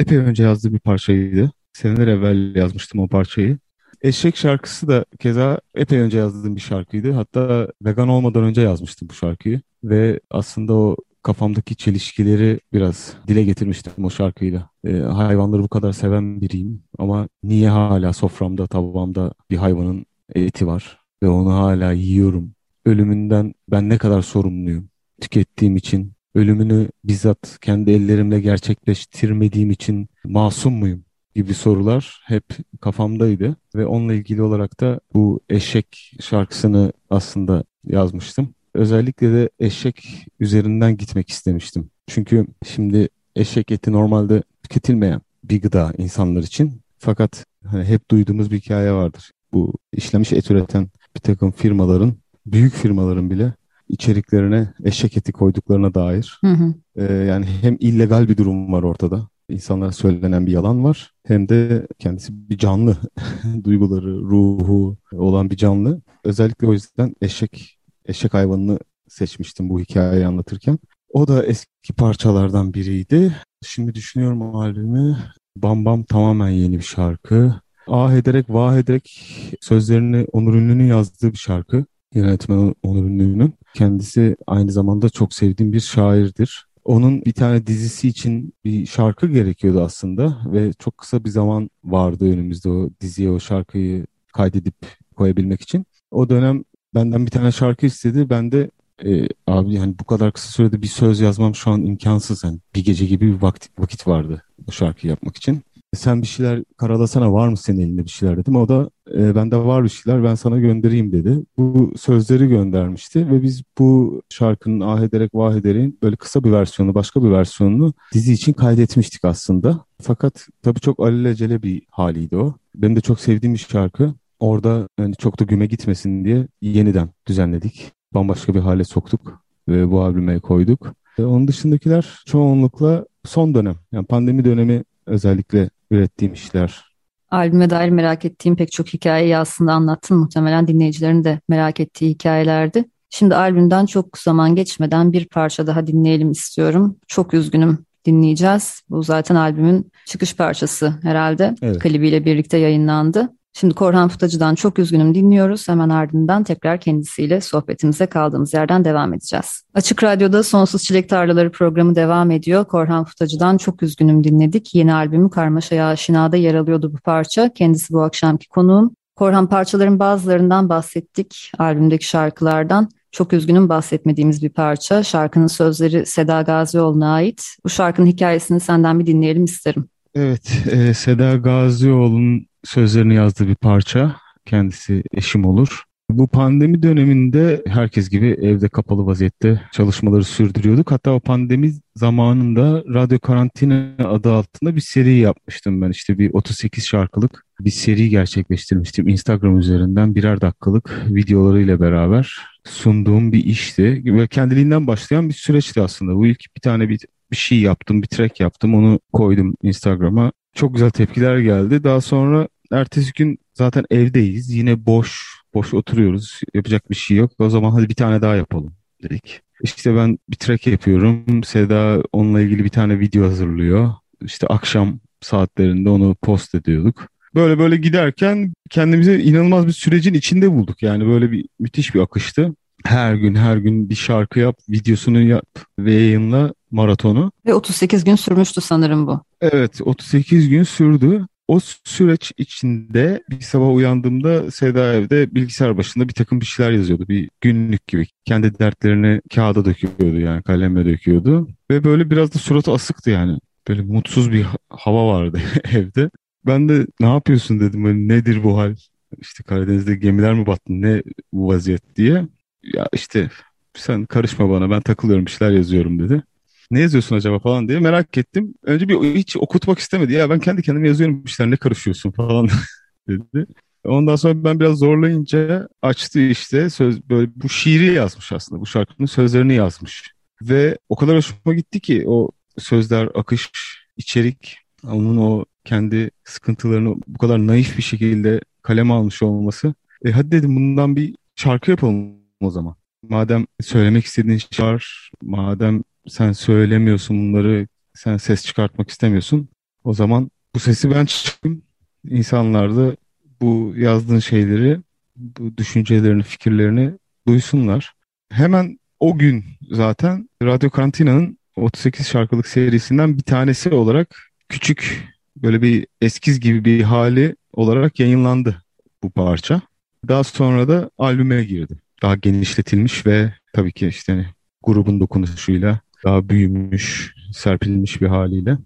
epey 0.00 0.18
önce 0.18 0.42
yazdığı 0.42 0.72
bir 0.72 0.78
parçaydı. 0.78 1.50
Seneler 1.72 2.06
evvel 2.06 2.56
yazmıştım 2.56 3.00
o 3.00 3.08
parçayı. 3.08 3.58
Eşek 4.02 4.36
şarkısı 4.36 4.88
da 4.88 5.04
keza 5.18 5.60
epey 5.74 5.98
önce 5.98 6.18
yazdığım 6.18 6.56
bir 6.56 6.60
şarkıydı. 6.60 7.12
Hatta 7.12 7.68
vegan 7.82 8.08
olmadan 8.08 8.44
önce 8.44 8.60
yazmıştım 8.60 9.08
bu 9.08 9.14
şarkıyı. 9.14 9.60
Ve 9.84 10.20
aslında 10.30 10.74
o 10.74 10.96
kafamdaki 11.26 11.76
çelişkileri 11.76 12.60
biraz 12.72 13.14
dile 13.28 13.44
getirmiştim 13.44 14.04
o 14.04 14.10
şarkıyla. 14.10 14.70
E, 14.86 14.92
hayvanları 14.92 15.62
bu 15.62 15.68
kadar 15.68 15.92
seven 15.92 16.40
biriyim 16.40 16.82
ama 16.98 17.28
niye 17.42 17.68
hala 17.68 18.12
soframda, 18.12 18.66
tavamda 18.66 19.32
bir 19.50 19.56
hayvanın 19.56 20.06
eti 20.34 20.66
var 20.66 20.98
ve 21.22 21.28
onu 21.28 21.54
hala 21.54 21.92
yiyorum? 21.92 22.52
Ölümünden 22.84 23.54
ben 23.70 23.88
ne 23.88 23.98
kadar 23.98 24.22
sorumluyum? 24.22 24.88
Tükettiğim 25.20 25.76
için, 25.76 26.12
ölümünü 26.34 26.88
bizzat 27.04 27.58
kendi 27.60 27.90
ellerimle 27.90 28.40
gerçekleştirmediğim 28.40 29.70
için 29.70 30.08
masum 30.24 30.74
muyum? 30.74 31.04
gibi 31.34 31.54
sorular 31.54 32.22
hep 32.24 32.44
kafamdaydı 32.80 33.56
ve 33.74 33.86
onunla 33.86 34.14
ilgili 34.14 34.42
olarak 34.42 34.80
da 34.80 35.00
bu 35.14 35.40
eşek 35.48 36.12
şarkısını 36.20 36.92
aslında 37.10 37.64
yazmıştım. 37.86 38.54
Özellikle 38.76 39.32
de 39.32 39.50
eşek 39.60 40.26
üzerinden 40.40 40.96
gitmek 40.96 41.28
istemiştim. 41.28 41.90
Çünkü 42.06 42.46
şimdi 42.66 43.08
eşek 43.36 43.70
eti 43.70 43.92
normalde 43.92 44.42
tüketilmeyen 44.62 45.20
bir 45.44 45.62
gıda 45.62 45.92
insanlar 45.98 46.42
için. 46.42 46.80
Fakat 46.98 47.44
hani 47.66 47.84
hep 47.84 48.10
duyduğumuz 48.10 48.50
bir 48.50 48.60
hikaye 48.60 48.92
vardır. 48.92 49.30
Bu 49.52 49.74
işlemiş 49.92 50.32
et 50.32 50.50
üreten 50.50 50.88
bir 51.14 51.20
takım 51.20 51.50
firmaların, 51.50 52.14
büyük 52.46 52.74
firmaların 52.74 53.30
bile 53.30 53.52
içeriklerine 53.88 54.72
eşek 54.84 55.16
eti 55.16 55.32
koyduklarına 55.32 55.94
dair. 55.94 56.38
Hı 56.40 56.52
hı. 56.52 56.74
Ee, 56.96 57.14
yani 57.14 57.46
hem 57.46 57.76
illegal 57.80 58.28
bir 58.28 58.36
durum 58.36 58.72
var 58.72 58.82
ortada. 58.82 59.28
İnsanlara 59.48 59.92
söylenen 59.92 60.46
bir 60.46 60.52
yalan 60.52 60.84
var. 60.84 61.12
Hem 61.24 61.48
de 61.48 61.86
kendisi 61.98 62.50
bir 62.50 62.58
canlı. 62.58 62.96
Duyguları, 63.64 64.20
ruhu 64.20 64.96
olan 65.12 65.50
bir 65.50 65.56
canlı. 65.56 66.00
Özellikle 66.24 66.66
o 66.66 66.72
yüzden 66.72 67.14
eşek 67.22 67.75
eşek 68.06 68.34
hayvanını 68.34 68.78
seçmiştim 69.08 69.70
bu 69.70 69.80
hikayeyi 69.80 70.26
anlatırken. 70.26 70.78
O 71.12 71.28
da 71.28 71.46
eski 71.46 71.92
parçalardan 71.96 72.74
biriydi. 72.74 73.36
Şimdi 73.62 73.94
düşünüyorum 73.94 74.56
albümü. 74.56 75.16
Bam 75.56 75.84
Bam 75.84 76.02
tamamen 76.02 76.48
yeni 76.48 76.78
bir 76.78 76.82
şarkı. 76.82 77.54
Ah 77.86 78.12
ederek, 78.12 78.46
vah 78.48 78.76
ederek 78.76 79.32
sözlerini 79.60 80.26
Onur 80.32 80.54
Ünlü'nün 80.54 80.86
yazdığı 80.86 81.32
bir 81.32 81.38
şarkı. 81.38 81.84
Yönetmen 82.14 82.74
Onur 82.82 83.04
Ünlü'nün. 83.04 83.54
Kendisi 83.74 84.36
aynı 84.46 84.72
zamanda 84.72 85.08
çok 85.08 85.34
sevdiğim 85.34 85.72
bir 85.72 85.80
şairdir. 85.80 86.66
Onun 86.84 87.24
bir 87.24 87.32
tane 87.32 87.66
dizisi 87.66 88.08
için 88.08 88.54
bir 88.64 88.86
şarkı 88.86 89.26
gerekiyordu 89.26 89.80
aslında 89.80 90.38
ve 90.52 90.72
çok 90.72 90.98
kısa 90.98 91.24
bir 91.24 91.30
zaman 91.30 91.70
vardı 91.84 92.24
önümüzde 92.24 92.68
o 92.70 92.90
diziye 93.00 93.30
o 93.30 93.40
şarkıyı 93.40 94.06
kaydedip 94.32 94.74
koyabilmek 95.16 95.60
için. 95.60 95.86
O 96.10 96.28
dönem 96.28 96.64
benden 96.96 97.26
bir 97.26 97.30
tane 97.30 97.52
şarkı 97.52 97.86
istedi. 97.86 98.30
Ben 98.30 98.52
de 98.52 98.70
e, 99.04 99.28
abi 99.46 99.74
yani 99.74 99.94
bu 100.00 100.04
kadar 100.04 100.32
kısa 100.32 100.50
sürede 100.50 100.82
bir 100.82 100.86
söz 100.86 101.20
yazmam 101.20 101.54
şu 101.54 101.70
an 101.70 101.82
imkansız. 101.82 102.44
Yani 102.44 102.58
bir 102.74 102.84
gece 102.84 103.06
gibi 103.06 103.26
bir 103.32 103.42
vakit, 103.42 103.78
vakit 103.78 104.06
vardı 104.06 104.42
o 104.68 104.72
şarkıyı 104.72 105.10
yapmak 105.10 105.36
için. 105.36 105.62
Sen 105.94 106.22
bir 106.22 106.26
şeyler 106.26 106.62
karalasana 106.76 107.32
var 107.32 107.48
mı 107.48 107.56
senin 107.56 107.80
elinde 107.80 108.04
bir 108.04 108.10
şeyler 108.10 108.36
dedim. 108.36 108.56
O 108.56 108.68
da 108.68 108.90
e, 109.14 109.34
bende 109.34 109.56
var 109.56 109.84
bir 109.84 109.88
şeyler 109.88 110.24
ben 110.24 110.34
sana 110.34 110.58
göndereyim 110.58 111.12
dedi. 111.12 111.44
Bu 111.58 111.92
sözleri 111.96 112.48
göndermişti 112.48 113.30
ve 113.30 113.42
biz 113.42 113.62
bu 113.78 114.22
şarkının 114.28 114.80
ah 114.80 115.02
ederek 115.02 115.30
vah 115.34 115.54
edereğin 115.56 115.98
böyle 116.02 116.16
kısa 116.16 116.44
bir 116.44 116.52
versiyonu 116.52 116.94
başka 116.94 117.24
bir 117.24 117.30
versiyonunu 117.30 117.94
dizi 118.12 118.32
için 118.32 118.52
kaydetmiştik 118.52 119.24
aslında. 119.24 119.84
Fakat 120.02 120.48
tabii 120.62 120.80
çok 120.80 121.00
alelacele 121.00 121.62
bir 121.62 121.82
haliydi 121.90 122.36
o. 122.36 122.54
Benim 122.74 122.96
de 122.96 123.00
çok 123.00 123.20
sevdiğim 123.20 123.54
bir 123.54 123.58
şarkı. 123.58 124.14
Orada 124.40 124.88
yani 124.98 125.14
çok 125.14 125.40
da 125.40 125.44
güme 125.44 125.66
gitmesin 125.66 126.24
diye 126.24 126.46
yeniden 126.60 127.08
düzenledik. 127.26 127.92
Bambaşka 128.14 128.54
bir 128.54 128.60
hale 128.60 128.84
soktuk 128.84 129.42
ve 129.68 129.90
bu 129.90 130.02
albüme 130.02 130.38
koyduk. 130.38 130.92
Ve 131.18 131.26
onun 131.26 131.48
dışındakiler 131.48 132.22
çoğunlukla 132.26 133.06
son 133.24 133.54
dönem, 133.54 133.74
yani 133.92 134.06
pandemi 134.06 134.44
dönemi 134.44 134.84
özellikle 135.06 135.70
ürettiğim 135.90 136.34
işler. 136.34 136.84
Albüme 137.30 137.70
dair 137.70 137.90
merak 137.90 138.24
ettiğim 138.24 138.56
pek 138.56 138.72
çok 138.72 138.88
hikayeyi 138.88 139.36
aslında 139.36 139.72
anlattın. 139.72 140.18
Muhtemelen 140.18 140.68
dinleyicilerin 140.68 141.24
de 141.24 141.40
merak 141.48 141.80
ettiği 141.80 142.10
hikayelerdi. 142.10 142.84
Şimdi 143.10 143.34
albümden 143.34 143.86
çok 143.86 144.18
zaman 144.18 144.54
geçmeden 144.54 145.12
bir 145.12 145.28
parça 145.28 145.66
daha 145.66 145.86
dinleyelim 145.86 146.30
istiyorum. 146.30 146.96
Çok 147.06 147.34
üzgünüm 147.34 147.78
dinleyeceğiz. 148.04 148.82
Bu 148.90 149.02
zaten 149.02 149.34
albümün 149.34 149.90
çıkış 150.06 150.36
parçası 150.36 150.94
herhalde. 151.02 151.54
Evet. 151.62 151.78
Klibiyle 151.78 152.24
birlikte 152.24 152.58
yayınlandı. 152.58 153.35
Şimdi 153.60 153.74
Korhan 153.74 154.08
Futacı'dan 154.08 154.54
çok 154.54 154.78
üzgünüm 154.78 155.14
dinliyoruz. 155.14 155.68
Hemen 155.68 155.88
ardından 155.88 156.44
tekrar 156.44 156.80
kendisiyle 156.80 157.40
sohbetimize 157.40 158.06
kaldığımız 158.06 158.54
yerden 158.54 158.84
devam 158.84 159.14
edeceğiz. 159.14 159.62
Açık 159.74 160.04
Radyo'da 160.04 160.42
Sonsuz 160.42 160.82
Çilek 160.82 161.08
Tarlaları 161.08 161.52
programı 161.52 161.94
devam 161.94 162.30
ediyor. 162.30 162.64
Korhan 162.64 163.04
Futacı'dan 163.04 163.56
çok 163.56 163.82
üzgünüm 163.82 164.24
dinledik. 164.24 164.74
Yeni 164.74 164.94
albümü 164.94 165.30
Karmaşa'ya 165.30 165.88
Aşina'da 165.88 166.36
yer 166.36 166.54
alıyordu 166.54 166.92
bu 166.92 166.96
parça. 166.96 167.52
Kendisi 167.54 167.92
bu 167.92 168.02
akşamki 168.02 168.48
konuğum. 168.48 168.94
Korhan 169.14 169.46
parçaların 169.46 169.98
bazılarından 169.98 170.68
bahsettik. 170.68 171.52
Albümdeki 171.58 172.06
şarkılardan. 172.06 172.88
Çok 173.12 173.32
üzgünüm 173.32 173.68
bahsetmediğimiz 173.68 174.42
bir 174.42 174.50
parça. 174.50 175.02
Şarkının 175.02 175.46
sözleri 175.46 176.06
Seda 176.06 176.42
Gazioğlu'na 176.42 177.14
ait. 177.14 177.44
Bu 177.64 177.68
şarkının 177.68 178.06
hikayesini 178.06 178.60
senden 178.60 179.00
bir 179.00 179.06
dinleyelim 179.06 179.44
isterim. 179.44 179.88
Evet, 180.14 180.66
e, 180.72 180.94
Seda 180.94 181.36
Gazioğlu'nun 181.36 182.46
sözlerini 182.66 183.14
yazdığı 183.14 183.48
bir 183.48 183.54
parça. 183.54 184.16
Kendisi 184.44 185.02
eşim 185.12 185.44
olur. 185.44 185.82
Bu 186.10 186.26
pandemi 186.26 186.82
döneminde 186.82 187.62
herkes 187.66 188.08
gibi 188.08 188.26
evde 188.26 188.68
kapalı 188.68 189.06
vaziyette 189.06 189.60
çalışmaları 189.72 190.24
sürdürüyorduk. 190.24 190.90
Hatta 190.90 191.10
o 191.12 191.20
pandemi 191.20 191.72
zamanında 191.94 192.84
Radyo 192.94 193.18
Karantina 193.18 193.94
adı 194.04 194.32
altında 194.32 194.76
bir 194.76 194.80
seri 194.80 195.14
yapmıştım 195.14 195.82
ben. 195.82 195.90
İşte 195.90 196.18
bir 196.18 196.30
38 196.34 196.86
şarkılık 196.86 197.44
bir 197.60 197.70
seri 197.70 198.08
gerçekleştirmiştim. 198.08 199.08
Instagram 199.08 199.58
üzerinden 199.58 200.14
birer 200.14 200.40
dakikalık 200.40 201.04
videolarıyla 201.08 201.80
beraber 201.80 202.36
sunduğum 202.64 203.32
bir 203.32 203.44
işti. 203.44 204.02
Ve 204.04 204.26
kendiliğinden 204.26 204.86
başlayan 204.86 205.28
bir 205.28 205.34
süreçti 205.34 205.80
aslında. 205.80 206.16
Bu 206.16 206.26
ilk 206.26 206.40
bir 206.56 206.60
tane 206.60 206.88
bir, 206.88 207.00
bir 207.30 207.36
şey 207.36 207.60
yaptım, 207.60 208.02
bir 208.02 208.08
track 208.08 208.40
yaptım. 208.40 208.74
Onu 208.74 209.00
koydum 209.12 209.54
Instagram'a. 209.62 210.32
Çok 210.54 210.74
güzel 210.74 210.90
tepkiler 210.90 211.38
geldi. 211.38 211.84
Daha 211.84 212.00
sonra 212.00 212.48
ertesi 212.72 213.12
gün 213.12 213.38
zaten 213.54 213.84
evdeyiz. 213.90 214.50
Yine 214.50 214.86
boş, 214.86 215.40
boş 215.54 215.74
oturuyoruz. 215.74 216.40
Yapacak 216.54 216.90
bir 216.90 216.94
şey 216.94 217.16
yok. 217.16 217.32
O 217.38 217.50
zaman 217.50 217.70
hadi 217.70 217.88
bir 217.88 217.94
tane 217.94 218.22
daha 218.22 218.36
yapalım 218.36 218.72
dedik. 219.02 219.40
İşte 219.62 219.96
ben 219.96 220.18
bir 220.30 220.36
track 220.36 220.66
yapıyorum. 220.66 221.44
Seda 221.44 222.02
onunla 222.12 222.40
ilgili 222.40 222.64
bir 222.64 222.68
tane 222.68 223.00
video 223.00 223.24
hazırlıyor. 223.24 223.92
İşte 224.24 224.46
akşam 224.46 225.00
saatlerinde 225.20 225.90
onu 225.90 226.14
post 226.14 226.54
ediyorduk. 226.54 227.08
Böyle 227.34 227.58
böyle 227.58 227.76
giderken 227.76 228.54
kendimizi 228.70 229.12
inanılmaz 229.12 229.66
bir 229.66 229.72
sürecin 229.72 230.14
içinde 230.14 230.52
bulduk. 230.52 230.82
Yani 230.82 231.06
böyle 231.06 231.32
bir 231.32 231.48
müthiş 231.58 231.94
bir 231.94 232.00
akıştı. 232.00 232.54
Her 232.84 233.14
gün 233.14 233.34
her 233.34 233.56
gün 233.56 233.90
bir 233.90 233.94
şarkı 233.94 234.40
yap, 234.40 234.56
videosunu 234.68 235.20
yap 235.20 235.46
ve 235.78 235.94
yayınla 235.94 236.54
maratonu. 236.70 237.32
Ve 237.46 237.54
38 237.54 238.04
gün 238.04 238.16
sürmüştü 238.16 238.60
sanırım 238.60 239.06
bu. 239.06 239.22
Evet 239.40 239.80
38 239.84 240.48
gün 240.48 240.62
sürdü. 240.62 241.26
O 241.48 241.60
süreç 241.84 242.32
içinde 242.38 243.22
bir 243.30 243.40
sabah 243.40 243.74
uyandığımda 243.74 244.50
Seda 244.50 244.94
evde 244.94 245.34
bilgisayar 245.34 245.76
başında 245.76 246.08
bir 246.08 246.12
takım 246.14 246.40
bir 246.40 246.46
şeyler 246.46 246.72
yazıyordu. 246.72 247.08
Bir 247.08 247.30
günlük 247.40 247.86
gibi. 247.86 248.06
Kendi 248.24 248.58
dertlerini 248.58 249.20
kağıda 249.34 249.64
döküyordu 249.64 250.20
yani 250.20 250.42
kalemle 250.42 250.84
döküyordu. 250.84 251.48
Ve 251.70 251.84
böyle 251.84 252.10
biraz 252.10 252.34
da 252.34 252.38
suratı 252.38 252.72
asıktı 252.72 253.10
yani. 253.10 253.38
Böyle 253.68 253.82
mutsuz 253.82 254.32
bir 254.32 254.46
hava 254.70 255.06
vardı 255.06 255.40
evde. 255.72 256.10
Ben 256.46 256.68
de 256.68 256.86
ne 257.00 257.06
yapıyorsun 257.06 257.60
dedim. 257.60 257.84
Hani 257.84 258.08
nedir 258.08 258.44
bu 258.44 258.58
hal? 258.58 258.76
İşte 259.20 259.42
Karadeniz'de 259.44 259.96
gemiler 259.96 260.34
mi 260.34 260.46
battı? 260.46 260.62
Ne 260.68 261.02
bu 261.32 261.48
vaziyet 261.48 261.96
diye. 261.96 262.28
Ya 262.62 262.88
işte 262.92 263.30
sen 263.74 264.04
karışma 264.04 264.50
bana 264.50 264.70
ben 264.70 264.80
takılıyorum 264.80 265.26
bir 265.26 265.30
şeyler 265.30 265.52
yazıyorum 265.54 265.98
dedi. 265.98 266.22
Ne 266.70 266.80
yazıyorsun 266.80 267.16
acaba 267.16 267.38
falan 267.38 267.68
diye 267.68 267.80
merak 267.80 268.18
ettim. 268.18 268.54
Önce 268.62 268.88
bir 268.88 269.14
hiç 269.14 269.36
okutmak 269.36 269.78
istemedi. 269.78 270.12
Ya 270.12 270.30
ben 270.30 270.40
kendi 270.40 270.62
kendime 270.62 270.88
yazıyorum 270.88 271.24
işler 271.24 271.50
ne 271.50 271.56
karışıyorsun 271.56 272.10
falan 272.10 272.48
dedi. 273.08 273.46
Ondan 273.84 274.16
sonra 274.16 274.44
ben 274.44 274.60
biraz 274.60 274.78
zorlayınca 274.78 275.68
açtı 275.82 276.20
işte 276.20 276.70
söz 276.70 277.08
böyle 277.10 277.30
bu 277.36 277.48
şiiri 277.48 277.94
yazmış 277.94 278.32
aslında. 278.32 278.60
Bu 278.60 278.66
şarkının 278.66 279.06
sözlerini 279.06 279.54
yazmış. 279.54 280.12
Ve 280.42 280.78
o 280.88 280.96
kadar 280.96 281.16
hoşuma 281.16 281.54
gitti 281.54 281.80
ki 281.80 282.04
o 282.06 282.30
sözler, 282.58 283.08
akış, 283.14 283.50
içerik, 283.96 284.58
onun 284.84 285.16
o 285.16 285.44
kendi 285.64 286.10
sıkıntılarını 286.24 286.94
bu 287.06 287.18
kadar 287.18 287.46
naif 287.46 287.78
bir 287.78 287.82
şekilde 287.82 288.40
kaleme 288.62 288.94
almış 288.94 289.22
olması. 289.22 289.74
E 290.04 290.10
hadi 290.10 290.30
dedim 290.30 290.56
bundan 290.56 290.96
bir 290.96 291.14
şarkı 291.36 291.70
yapalım 291.70 292.16
o 292.40 292.50
zaman. 292.50 292.74
Madem 293.08 293.46
söylemek 293.60 294.04
istediğin 294.04 294.38
şey 294.38 294.66
var, 294.66 295.10
madem 295.22 295.82
sen 296.08 296.32
söylemiyorsun 296.32 297.18
bunları, 297.18 297.66
sen 297.94 298.16
ses 298.16 298.46
çıkartmak 298.46 298.90
istemiyorsun. 298.90 299.48
O 299.84 299.94
zaman 299.94 300.30
bu 300.54 300.58
sesi 300.58 300.90
ben 300.90 301.04
çıkayım. 301.04 301.62
İnsanlar 302.10 302.76
da 302.76 302.96
bu 303.40 303.74
yazdığın 303.76 304.18
şeyleri, 304.18 304.80
bu 305.16 305.56
düşüncelerini, 305.56 306.22
fikirlerini 306.22 306.92
duysunlar. 307.28 307.94
Hemen 308.30 308.78
o 309.00 309.18
gün 309.18 309.44
zaten 309.70 310.28
Radyo 310.42 310.70
Karantina'nın 310.70 311.38
38 311.56 312.06
şarkılık 312.06 312.46
serisinden 312.46 313.18
bir 313.18 313.22
tanesi 313.22 313.70
olarak 313.70 314.16
küçük 314.48 315.04
böyle 315.36 315.62
bir 315.62 315.86
eskiz 316.00 316.40
gibi 316.40 316.64
bir 316.64 316.82
hali 316.82 317.36
olarak 317.52 318.00
yayınlandı 318.00 318.62
bu 319.02 319.10
parça. 319.10 319.60
Daha 320.08 320.24
sonra 320.24 320.68
da 320.68 320.90
albüme 320.98 321.44
girdi. 321.44 321.76
Daha 322.02 322.16
genişletilmiş 322.16 323.06
ve 323.06 323.32
tabii 323.52 323.72
ki 323.72 323.86
işte 323.88 324.12
hani 324.12 324.26
grubun 324.62 325.00
dokunuşuyla 325.00 325.80
daha 326.06 326.28
büyümüş, 326.28 327.14
serpilmiş 327.32 328.00
bir 328.00 328.06
haliyle. 328.06 328.58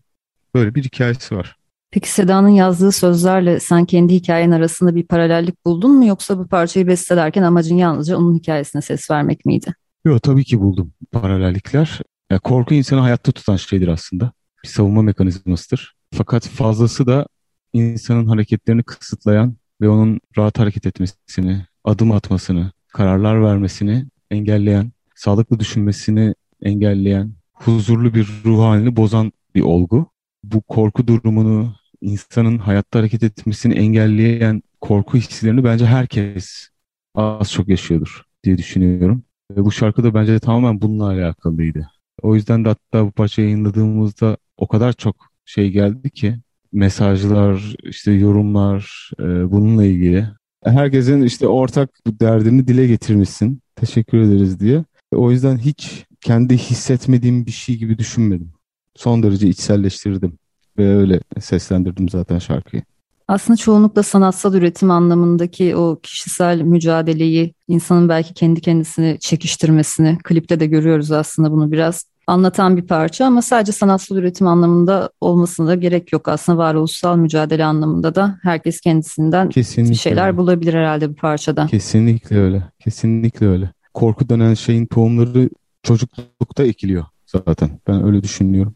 Böyle 0.54 0.75
bir 0.75 0.85
hikayesi 0.85 1.37
var. 1.37 1.56
Peki 1.90 2.11
Seda'nın 2.11 2.49
yazdığı 2.49 2.92
sözlerle 2.92 3.61
sen 3.61 3.85
kendi 3.85 4.14
hikayen 4.14 4.50
arasında 4.50 4.94
bir 4.94 5.06
paralellik 5.06 5.66
buldun 5.66 5.90
mu 5.90 6.06
yoksa 6.06 6.38
bu 6.38 6.49
parçayı 6.49 6.87
bestelerken 6.87 7.42
amacın 7.42 7.76
yalnızca 7.76 8.16
onun 8.16 8.35
hikayesine 8.35 8.82
ses 8.82 9.11
vermek 9.11 9.44
miydi? 9.44 9.75
Yok 10.04 10.23
tabii 10.23 10.44
ki 10.44 10.61
buldum 10.61 10.92
paralellikler. 11.12 12.00
Ya, 12.30 12.38
korku 12.38 12.75
insanı 12.75 13.00
hayatta 13.00 13.32
tutan 13.32 13.56
şeydir 13.56 13.88
aslında. 13.88 14.32
Bir 14.64 14.68
savunma 14.68 15.02
mekanizmasıdır. 15.02 15.94
Fakat 16.14 16.49
fazlası 16.49 17.06
da 17.06 17.26
insanın 17.73 18.26
hareketlerini 18.26 18.82
kısıtlayan 18.82 19.56
ve 19.80 19.88
onun 19.88 20.20
rahat 20.38 20.59
hareket 20.59 20.87
etmesini, 20.87 21.66
adım 21.85 22.12
atmasını, 22.12 22.73
kararlar 22.88 23.42
vermesini 23.42 24.06
engelleyen, 24.30 24.92
sağlıklı 25.14 25.61
düşünmesini 25.61 26.35
engelleyen, 26.62 27.33
huzurlu 27.52 28.14
bir 28.14 28.29
ruh 28.45 28.61
halini 28.61 28.97
bozan 28.97 29.33
bir 29.55 29.62
olgu. 29.62 30.07
Bu 30.45 30.61
korku 30.61 31.07
durumunu, 31.07 31.75
insanın 32.00 32.59
hayatta 32.59 32.99
hareket 32.99 33.23
etmesini 33.23 33.75
engelleyen 33.75 34.62
korku 34.81 35.19
hislerini 35.19 35.64
bence 35.64 35.87
herkes 35.87 36.69
az 37.14 37.52
çok 37.52 37.69
yaşıyordur 37.69 38.23
diye 38.45 38.59
düşünüyorum. 38.59 39.23
Ve 39.57 39.64
bu 39.64 39.73
şarkı 39.73 40.05
da 40.05 40.14
bence 40.14 40.38
tamamen 40.38 40.81
bununla 40.81 41.05
alakalıydı. 41.05 41.90
O 42.23 42.35
yüzden 42.35 42.64
de 42.64 42.69
hatta 42.69 43.07
bu 43.07 43.11
parçayı 43.11 43.49
yayınladığımızda 43.49 44.37
o 44.57 44.69
kadar 44.69 44.93
çok 44.93 45.17
şey 45.45 45.71
geldi 45.71 46.11
ki 46.11 46.38
mesajlar, 46.73 47.75
işte 47.83 48.12
yorumlar 48.12 49.11
e, 49.21 49.50
bununla 49.50 49.85
ilgili. 49.85 50.26
Herkesin 50.64 51.23
işte 51.23 51.49
ortak 51.49 51.90
derdini 52.07 52.69
dile 52.69 52.87
getirmişsin. 52.87 53.61
Teşekkür 53.76 54.19
ederiz 54.19 54.61
diye. 54.61 54.85
O 55.12 55.31
yüzden 55.31 55.59
hiç 55.59 56.07
kendi 56.21 56.59
hissetmediğim 56.59 57.47
bir 57.47 57.50
şey 57.50 57.77
gibi 57.77 57.99
düşünmedim. 57.99 58.53
Son 58.97 59.23
derece 59.23 59.49
içselleştirdim 59.49 60.39
ve 60.79 60.97
öyle 60.97 61.21
seslendirdim 61.41 62.09
zaten 62.09 62.39
şarkıyı. 62.39 62.83
Aslında 63.29 63.57
çoğunlukla 63.57 64.03
sanatsal 64.03 64.55
üretim 64.55 64.91
anlamındaki 64.91 65.77
o 65.77 65.99
kişisel 66.03 66.61
mücadeleyi, 66.61 67.55
insanın 67.69 68.09
belki 68.09 68.35
kendi 68.35 68.61
kendisini 68.61 69.16
çekiştirmesini, 69.21 70.18
klipte 70.25 70.61
de 70.61 70.66
görüyoruz 70.66 71.12
aslında 71.12 71.53
bunu 71.53 71.73
biraz 71.73 72.05
anlatan 72.27 72.77
bir 72.77 72.87
parça 72.87 73.27
ama 73.27 73.42
sadece 73.42 73.73
sanatsal 73.73 74.16
üretim 74.16 74.47
anlamında 74.47 75.11
olmasına 75.21 75.66
da 75.66 75.75
gerek 75.75 76.12
yok. 76.12 76.29
Aslında 76.29 76.59
varoluşsal 76.59 77.16
mücadele 77.16 77.64
anlamında 77.64 78.14
da 78.14 78.38
herkes 78.42 78.81
kendisinden 78.81 79.49
Kesinlikle 79.49 79.94
şeyler 79.94 80.27
öyle. 80.27 80.37
bulabilir 80.37 80.75
herhalde 80.75 81.11
bu 81.11 81.14
parçada. 81.14 81.66
Kesinlikle 81.66 82.38
öyle. 82.38 82.62
Kesinlikle 82.79 83.47
öyle. 83.49 83.71
Korku 83.94 84.29
denen 84.29 84.55
şeyin 84.55 84.87
tohumları 84.87 85.51
çocuklukta 85.83 86.64
ekiliyor 86.64 87.05
zaten. 87.27 87.71
Ben 87.88 88.05
öyle 88.05 88.23
düşünüyorum. 88.23 88.75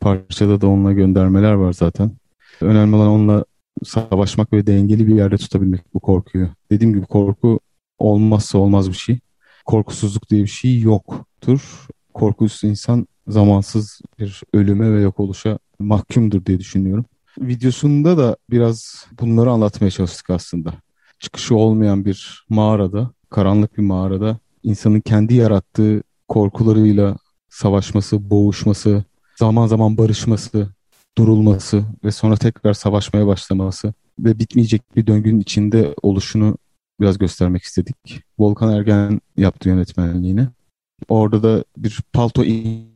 Parçada 0.00 0.60
da 0.60 0.68
onunla 0.68 0.92
göndermeler 0.92 1.52
var 1.52 1.72
zaten. 1.72 2.10
Önemli 2.60 2.96
olan 2.96 3.08
onunla 3.08 3.44
savaşmak 3.84 4.52
ve 4.52 4.66
dengeli 4.66 5.06
bir 5.06 5.14
yerde 5.14 5.36
tutabilmek 5.36 5.94
bu 5.94 6.00
korkuyu. 6.00 6.48
Dediğim 6.70 6.94
gibi 6.94 7.06
korku 7.06 7.60
olmazsa 7.98 8.58
olmaz 8.58 8.88
bir 8.88 8.96
şey. 8.96 9.18
Korkusuzluk 9.64 10.30
diye 10.30 10.42
bir 10.42 10.48
şey 10.48 10.80
yoktur. 10.80 11.86
Korkusuz 12.14 12.70
insan 12.70 13.06
zamansız 13.28 14.00
bir 14.18 14.42
ölüme 14.52 14.92
ve 14.92 15.00
yok 15.00 15.20
oluşa 15.20 15.58
mahkumdur 15.78 16.46
diye 16.46 16.58
düşünüyorum. 16.58 17.04
Videosunda 17.38 18.18
da 18.18 18.36
biraz 18.50 19.06
bunları 19.20 19.50
anlatmaya 19.50 19.90
çalıştık 19.90 20.30
aslında. 20.30 20.74
Çıkışı 21.18 21.56
olmayan 21.56 22.04
bir 22.04 22.46
mağarada, 22.48 23.10
karanlık 23.30 23.78
bir 23.78 23.82
mağarada 23.82 24.38
insanın 24.62 25.00
kendi 25.00 25.34
yarattığı 25.34 26.02
korkularıyla 26.28 27.16
savaşması, 27.48 28.30
boğuşması, 28.30 29.04
zaman 29.36 29.66
zaman 29.66 29.98
barışması, 29.98 30.68
durulması 31.18 31.84
ve 32.04 32.10
sonra 32.10 32.36
tekrar 32.36 32.74
savaşmaya 32.74 33.26
başlaması 33.26 33.94
ve 34.18 34.38
bitmeyecek 34.38 34.96
bir 34.96 35.06
döngünün 35.06 35.40
içinde 35.40 35.94
oluşunu 36.02 36.56
biraz 37.00 37.18
göstermek 37.18 37.62
istedik. 37.62 38.22
Volkan 38.38 38.72
Ergen 38.72 39.20
yaptı 39.36 39.68
yönetmenliğini. 39.68 40.48
Orada 41.08 41.42
da 41.42 41.64
bir 41.76 42.00
palto 42.12 42.44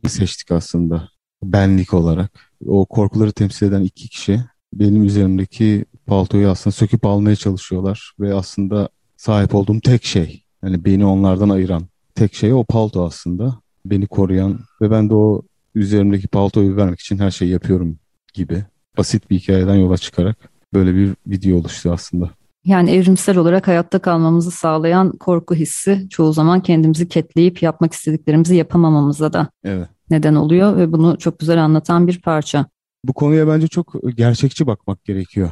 seçtik 0.07 0.51
aslında 0.51 1.09
benlik 1.43 1.93
olarak. 1.93 2.51
O 2.65 2.85
korkuları 2.85 3.31
temsil 3.31 3.67
eden 3.67 3.81
iki 3.81 4.09
kişi 4.09 4.39
benim 4.73 5.03
üzerimdeki 5.03 5.85
paltoyu 6.05 6.49
aslında 6.49 6.71
söküp 6.73 7.05
almaya 7.05 7.35
çalışıyorlar 7.35 8.13
ve 8.19 8.33
aslında 8.33 8.89
sahip 9.17 9.55
olduğum 9.55 9.79
tek 9.79 10.05
şey 10.05 10.43
yani 10.63 10.85
beni 10.85 11.05
onlardan 11.05 11.49
ayıran 11.49 11.87
tek 12.19 12.35
şey 12.35 12.53
o 12.53 12.63
palto 12.63 13.05
aslında. 13.05 13.55
Beni 13.85 14.07
koruyan 14.07 14.59
ve 14.81 14.91
ben 14.91 15.09
de 15.09 15.15
o 15.15 15.41
üzerimdeki 15.75 16.27
paltoyu 16.27 16.75
vermek 16.75 16.99
için 16.99 17.17
her 17.17 17.31
şeyi 17.31 17.51
yapıyorum 17.51 17.99
gibi 18.33 18.63
basit 18.97 19.29
bir 19.29 19.39
hikayeden 19.39 19.75
yola 19.75 19.97
çıkarak 19.97 20.37
böyle 20.73 20.95
bir 20.95 21.13
video 21.27 21.57
oluştu 21.57 21.91
aslında. 21.91 22.29
Yani 22.65 22.91
evrimsel 22.91 23.37
olarak 23.37 23.67
hayatta 23.67 23.99
kalmamızı 23.99 24.51
sağlayan 24.51 25.11
korku 25.11 25.55
hissi 25.55 26.07
çoğu 26.09 26.33
zaman 26.33 26.61
kendimizi 26.61 27.07
ketleyip 27.07 27.63
yapmak 27.63 27.93
istediklerimizi 27.93 28.55
yapamamamıza 28.55 29.33
da 29.33 29.49
evet. 29.63 29.87
neden 30.09 30.35
oluyor 30.35 30.77
ve 30.77 30.91
bunu 30.91 31.17
çok 31.17 31.39
güzel 31.39 31.63
anlatan 31.63 32.07
bir 32.07 32.21
parça. 32.21 32.65
Bu 33.03 33.13
konuya 33.13 33.47
bence 33.47 33.67
çok 33.67 33.95
gerçekçi 34.15 34.67
bakmak 34.67 35.05
gerekiyor. 35.05 35.49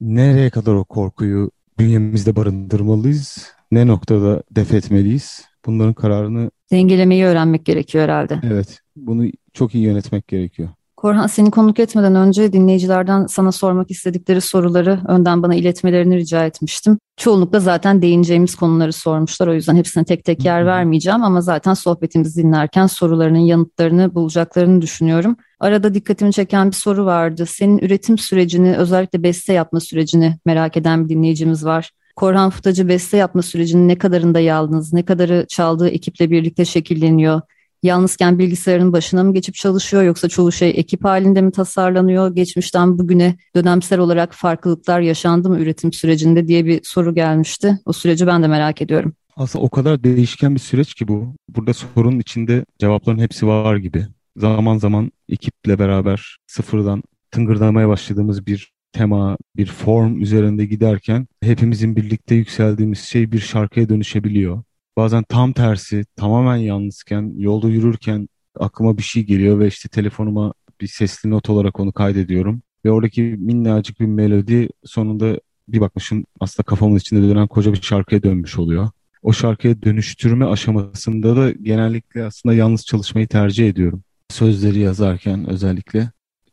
Nereye 0.00 0.50
kadar 0.50 0.74
o 0.74 0.84
korkuyu 0.84 1.50
bünyemizde 1.78 2.36
barındırmalıyız? 2.36 3.46
Ne 3.70 3.86
noktada 3.86 4.42
def 4.50 4.74
etmeliyiz? 4.74 5.49
Bunların 5.66 5.94
kararını 5.94 6.50
dengelemeyi 6.70 7.24
öğrenmek 7.24 7.64
gerekiyor 7.66 8.04
herhalde. 8.04 8.40
Evet, 8.42 8.80
bunu 8.96 9.26
çok 9.54 9.74
iyi 9.74 9.84
yönetmek 9.84 10.28
gerekiyor. 10.28 10.68
Korhan 11.00 11.26
seni 11.26 11.50
konuk 11.50 11.80
etmeden 11.80 12.14
önce 12.14 12.52
dinleyicilerden 12.52 13.26
sana 13.26 13.52
sormak 13.52 13.90
istedikleri 13.90 14.40
soruları 14.40 15.00
önden 15.08 15.42
bana 15.42 15.54
iletmelerini 15.54 16.16
rica 16.16 16.46
etmiştim. 16.46 16.98
Çoğunlukla 17.16 17.60
zaten 17.60 18.02
değineceğimiz 18.02 18.54
konuları 18.54 18.92
sormuşlar. 18.92 19.46
O 19.46 19.54
yüzden 19.54 19.76
hepsine 19.76 20.04
tek 20.04 20.24
tek 20.24 20.44
yer 20.44 20.66
vermeyeceğim 20.66 21.22
ama 21.22 21.40
zaten 21.40 21.74
sohbetimizi 21.74 22.42
dinlerken 22.42 22.86
sorularının 22.86 23.38
yanıtlarını 23.38 24.14
bulacaklarını 24.14 24.82
düşünüyorum. 24.82 25.36
Arada 25.60 25.94
dikkatimi 25.94 26.32
çeken 26.32 26.66
bir 26.66 26.76
soru 26.76 27.04
vardı. 27.04 27.46
Senin 27.46 27.78
üretim 27.78 28.18
sürecini, 28.18 28.76
özellikle 28.76 29.22
beste 29.22 29.52
yapma 29.52 29.80
sürecini 29.80 30.38
merak 30.44 30.76
eden 30.76 31.04
bir 31.04 31.08
dinleyicimiz 31.08 31.64
var. 31.64 31.90
Korhan 32.20 32.50
Futacı 32.50 32.88
beste 32.88 33.16
yapma 33.16 33.42
sürecinin 33.42 33.88
ne 33.88 33.98
kadarında 33.98 34.40
yalnız, 34.40 34.92
ne 34.92 35.04
kadarı 35.04 35.46
çaldığı 35.48 35.88
ekiple 35.88 36.30
birlikte 36.30 36.64
şekilleniyor? 36.64 37.40
yalnızken 37.82 38.38
bilgisayarın 38.38 38.92
başına 38.92 39.24
mı 39.24 39.34
geçip 39.34 39.54
çalışıyor 39.54 40.02
yoksa 40.02 40.28
çoğu 40.28 40.52
şey 40.52 40.70
ekip 40.70 41.04
halinde 41.04 41.42
mi 41.42 41.52
tasarlanıyor? 41.52 42.34
Geçmişten 42.34 42.98
bugüne 42.98 43.36
dönemsel 43.56 43.98
olarak 43.98 44.34
farklılıklar 44.34 45.00
yaşandı 45.00 45.50
mı 45.50 45.60
üretim 45.60 45.92
sürecinde 45.92 46.48
diye 46.48 46.66
bir 46.66 46.80
soru 46.82 47.14
gelmişti. 47.14 47.78
O 47.84 47.92
süreci 47.92 48.26
ben 48.26 48.42
de 48.42 48.48
merak 48.48 48.82
ediyorum. 48.82 49.12
Aslında 49.36 49.64
o 49.64 49.68
kadar 49.68 50.04
değişken 50.04 50.54
bir 50.54 50.60
süreç 50.60 50.94
ki 50.94 51.08
bu. 51.08 51.34
Burada 51.48 51.72
sorunun 51.74 52.20
içinde 52.20 52.64
cevapların 52.78 53.18
hepsi 53.18 53.46
var 53.46 53.76
gibi. 53.76 54.06
Zaman 54.36 54.78
zaman 54.78 55.12
ekiple 55.28 55.78
beraber 55.78 56.36
sıfırdan 56.46 57.02
tıngırdamaya 57.30 57.88
başladığımız 57.88 58.46
bir 58.46 58.72
tema, 58.92 59.36
bir 59.56 59.66
form 59.66 60.20
üzerinde 60.20 60.66
giderken 60.66 61.26
hepimizin 61.42 61.96
birlikte 61.96 62.34
yükseldiğimiz 62.34 62.98
şey 62.98 63.32
bir 63.32 63.38
şarkıya 63.38 63.88
dönüşebiliyor. 63.88 64.62
Bazen 64.96 65.22
tam 65.22 65.52
tersi 65.52 66.04
tamamen 66.16 66.56
yalnızken 66.56 67.32
yolda 67.36 67.68
yürürken 67.68 68.28
aklıma 68.58 68.98
bir 68.98 69.02
şey 69.02 69.22
geliyor 69.24 69.58
ve 69.58 69.66
işte 69.66 69.88
telefonuma 69.88 70.54
bir 70.80 70.86
sesli 70.86 71.30
not 71.30 71.50
olarak 71.50 71.80
onu 71.80 71.92
kaydediyorum. 71.92 72.62
Ve 72.84 72.90
oradaki 72.90 73.22
minnacık 73.22 74.00
bir 74.00 74.06
melodi 74.06 74.68
sonunda 74.84 75.40
bir 75.68 75.80
bakmışım 75.80 76.24
aslında 76.40 76.66
kafamın 76.66 76.96
içinde 76.96 77.28
dönen 77.28 77.46
koca 77.46 77.72
bir 77.72 77.82
şarkıya 77.82 78.22
dönmüş 78.22 78.58
oluyor. 78.58 78.90
O 79.22 79.32
şarkıya 79.32 79.82
dönüştürme 79.82 80.44
aşamasında 80.44 81.36
da 81.36 81.50
genellikle 81.50 82.24
aslında 82.24 82.54
yalnız 82.54 82.86
çalışmayı 82.86 83.28
tercih 83.28 83.68
ediyorum. 83.68 84.02
Sözleri 84.28 84.78
yazarken 84.78 85.50
özellikle 85.50 86.10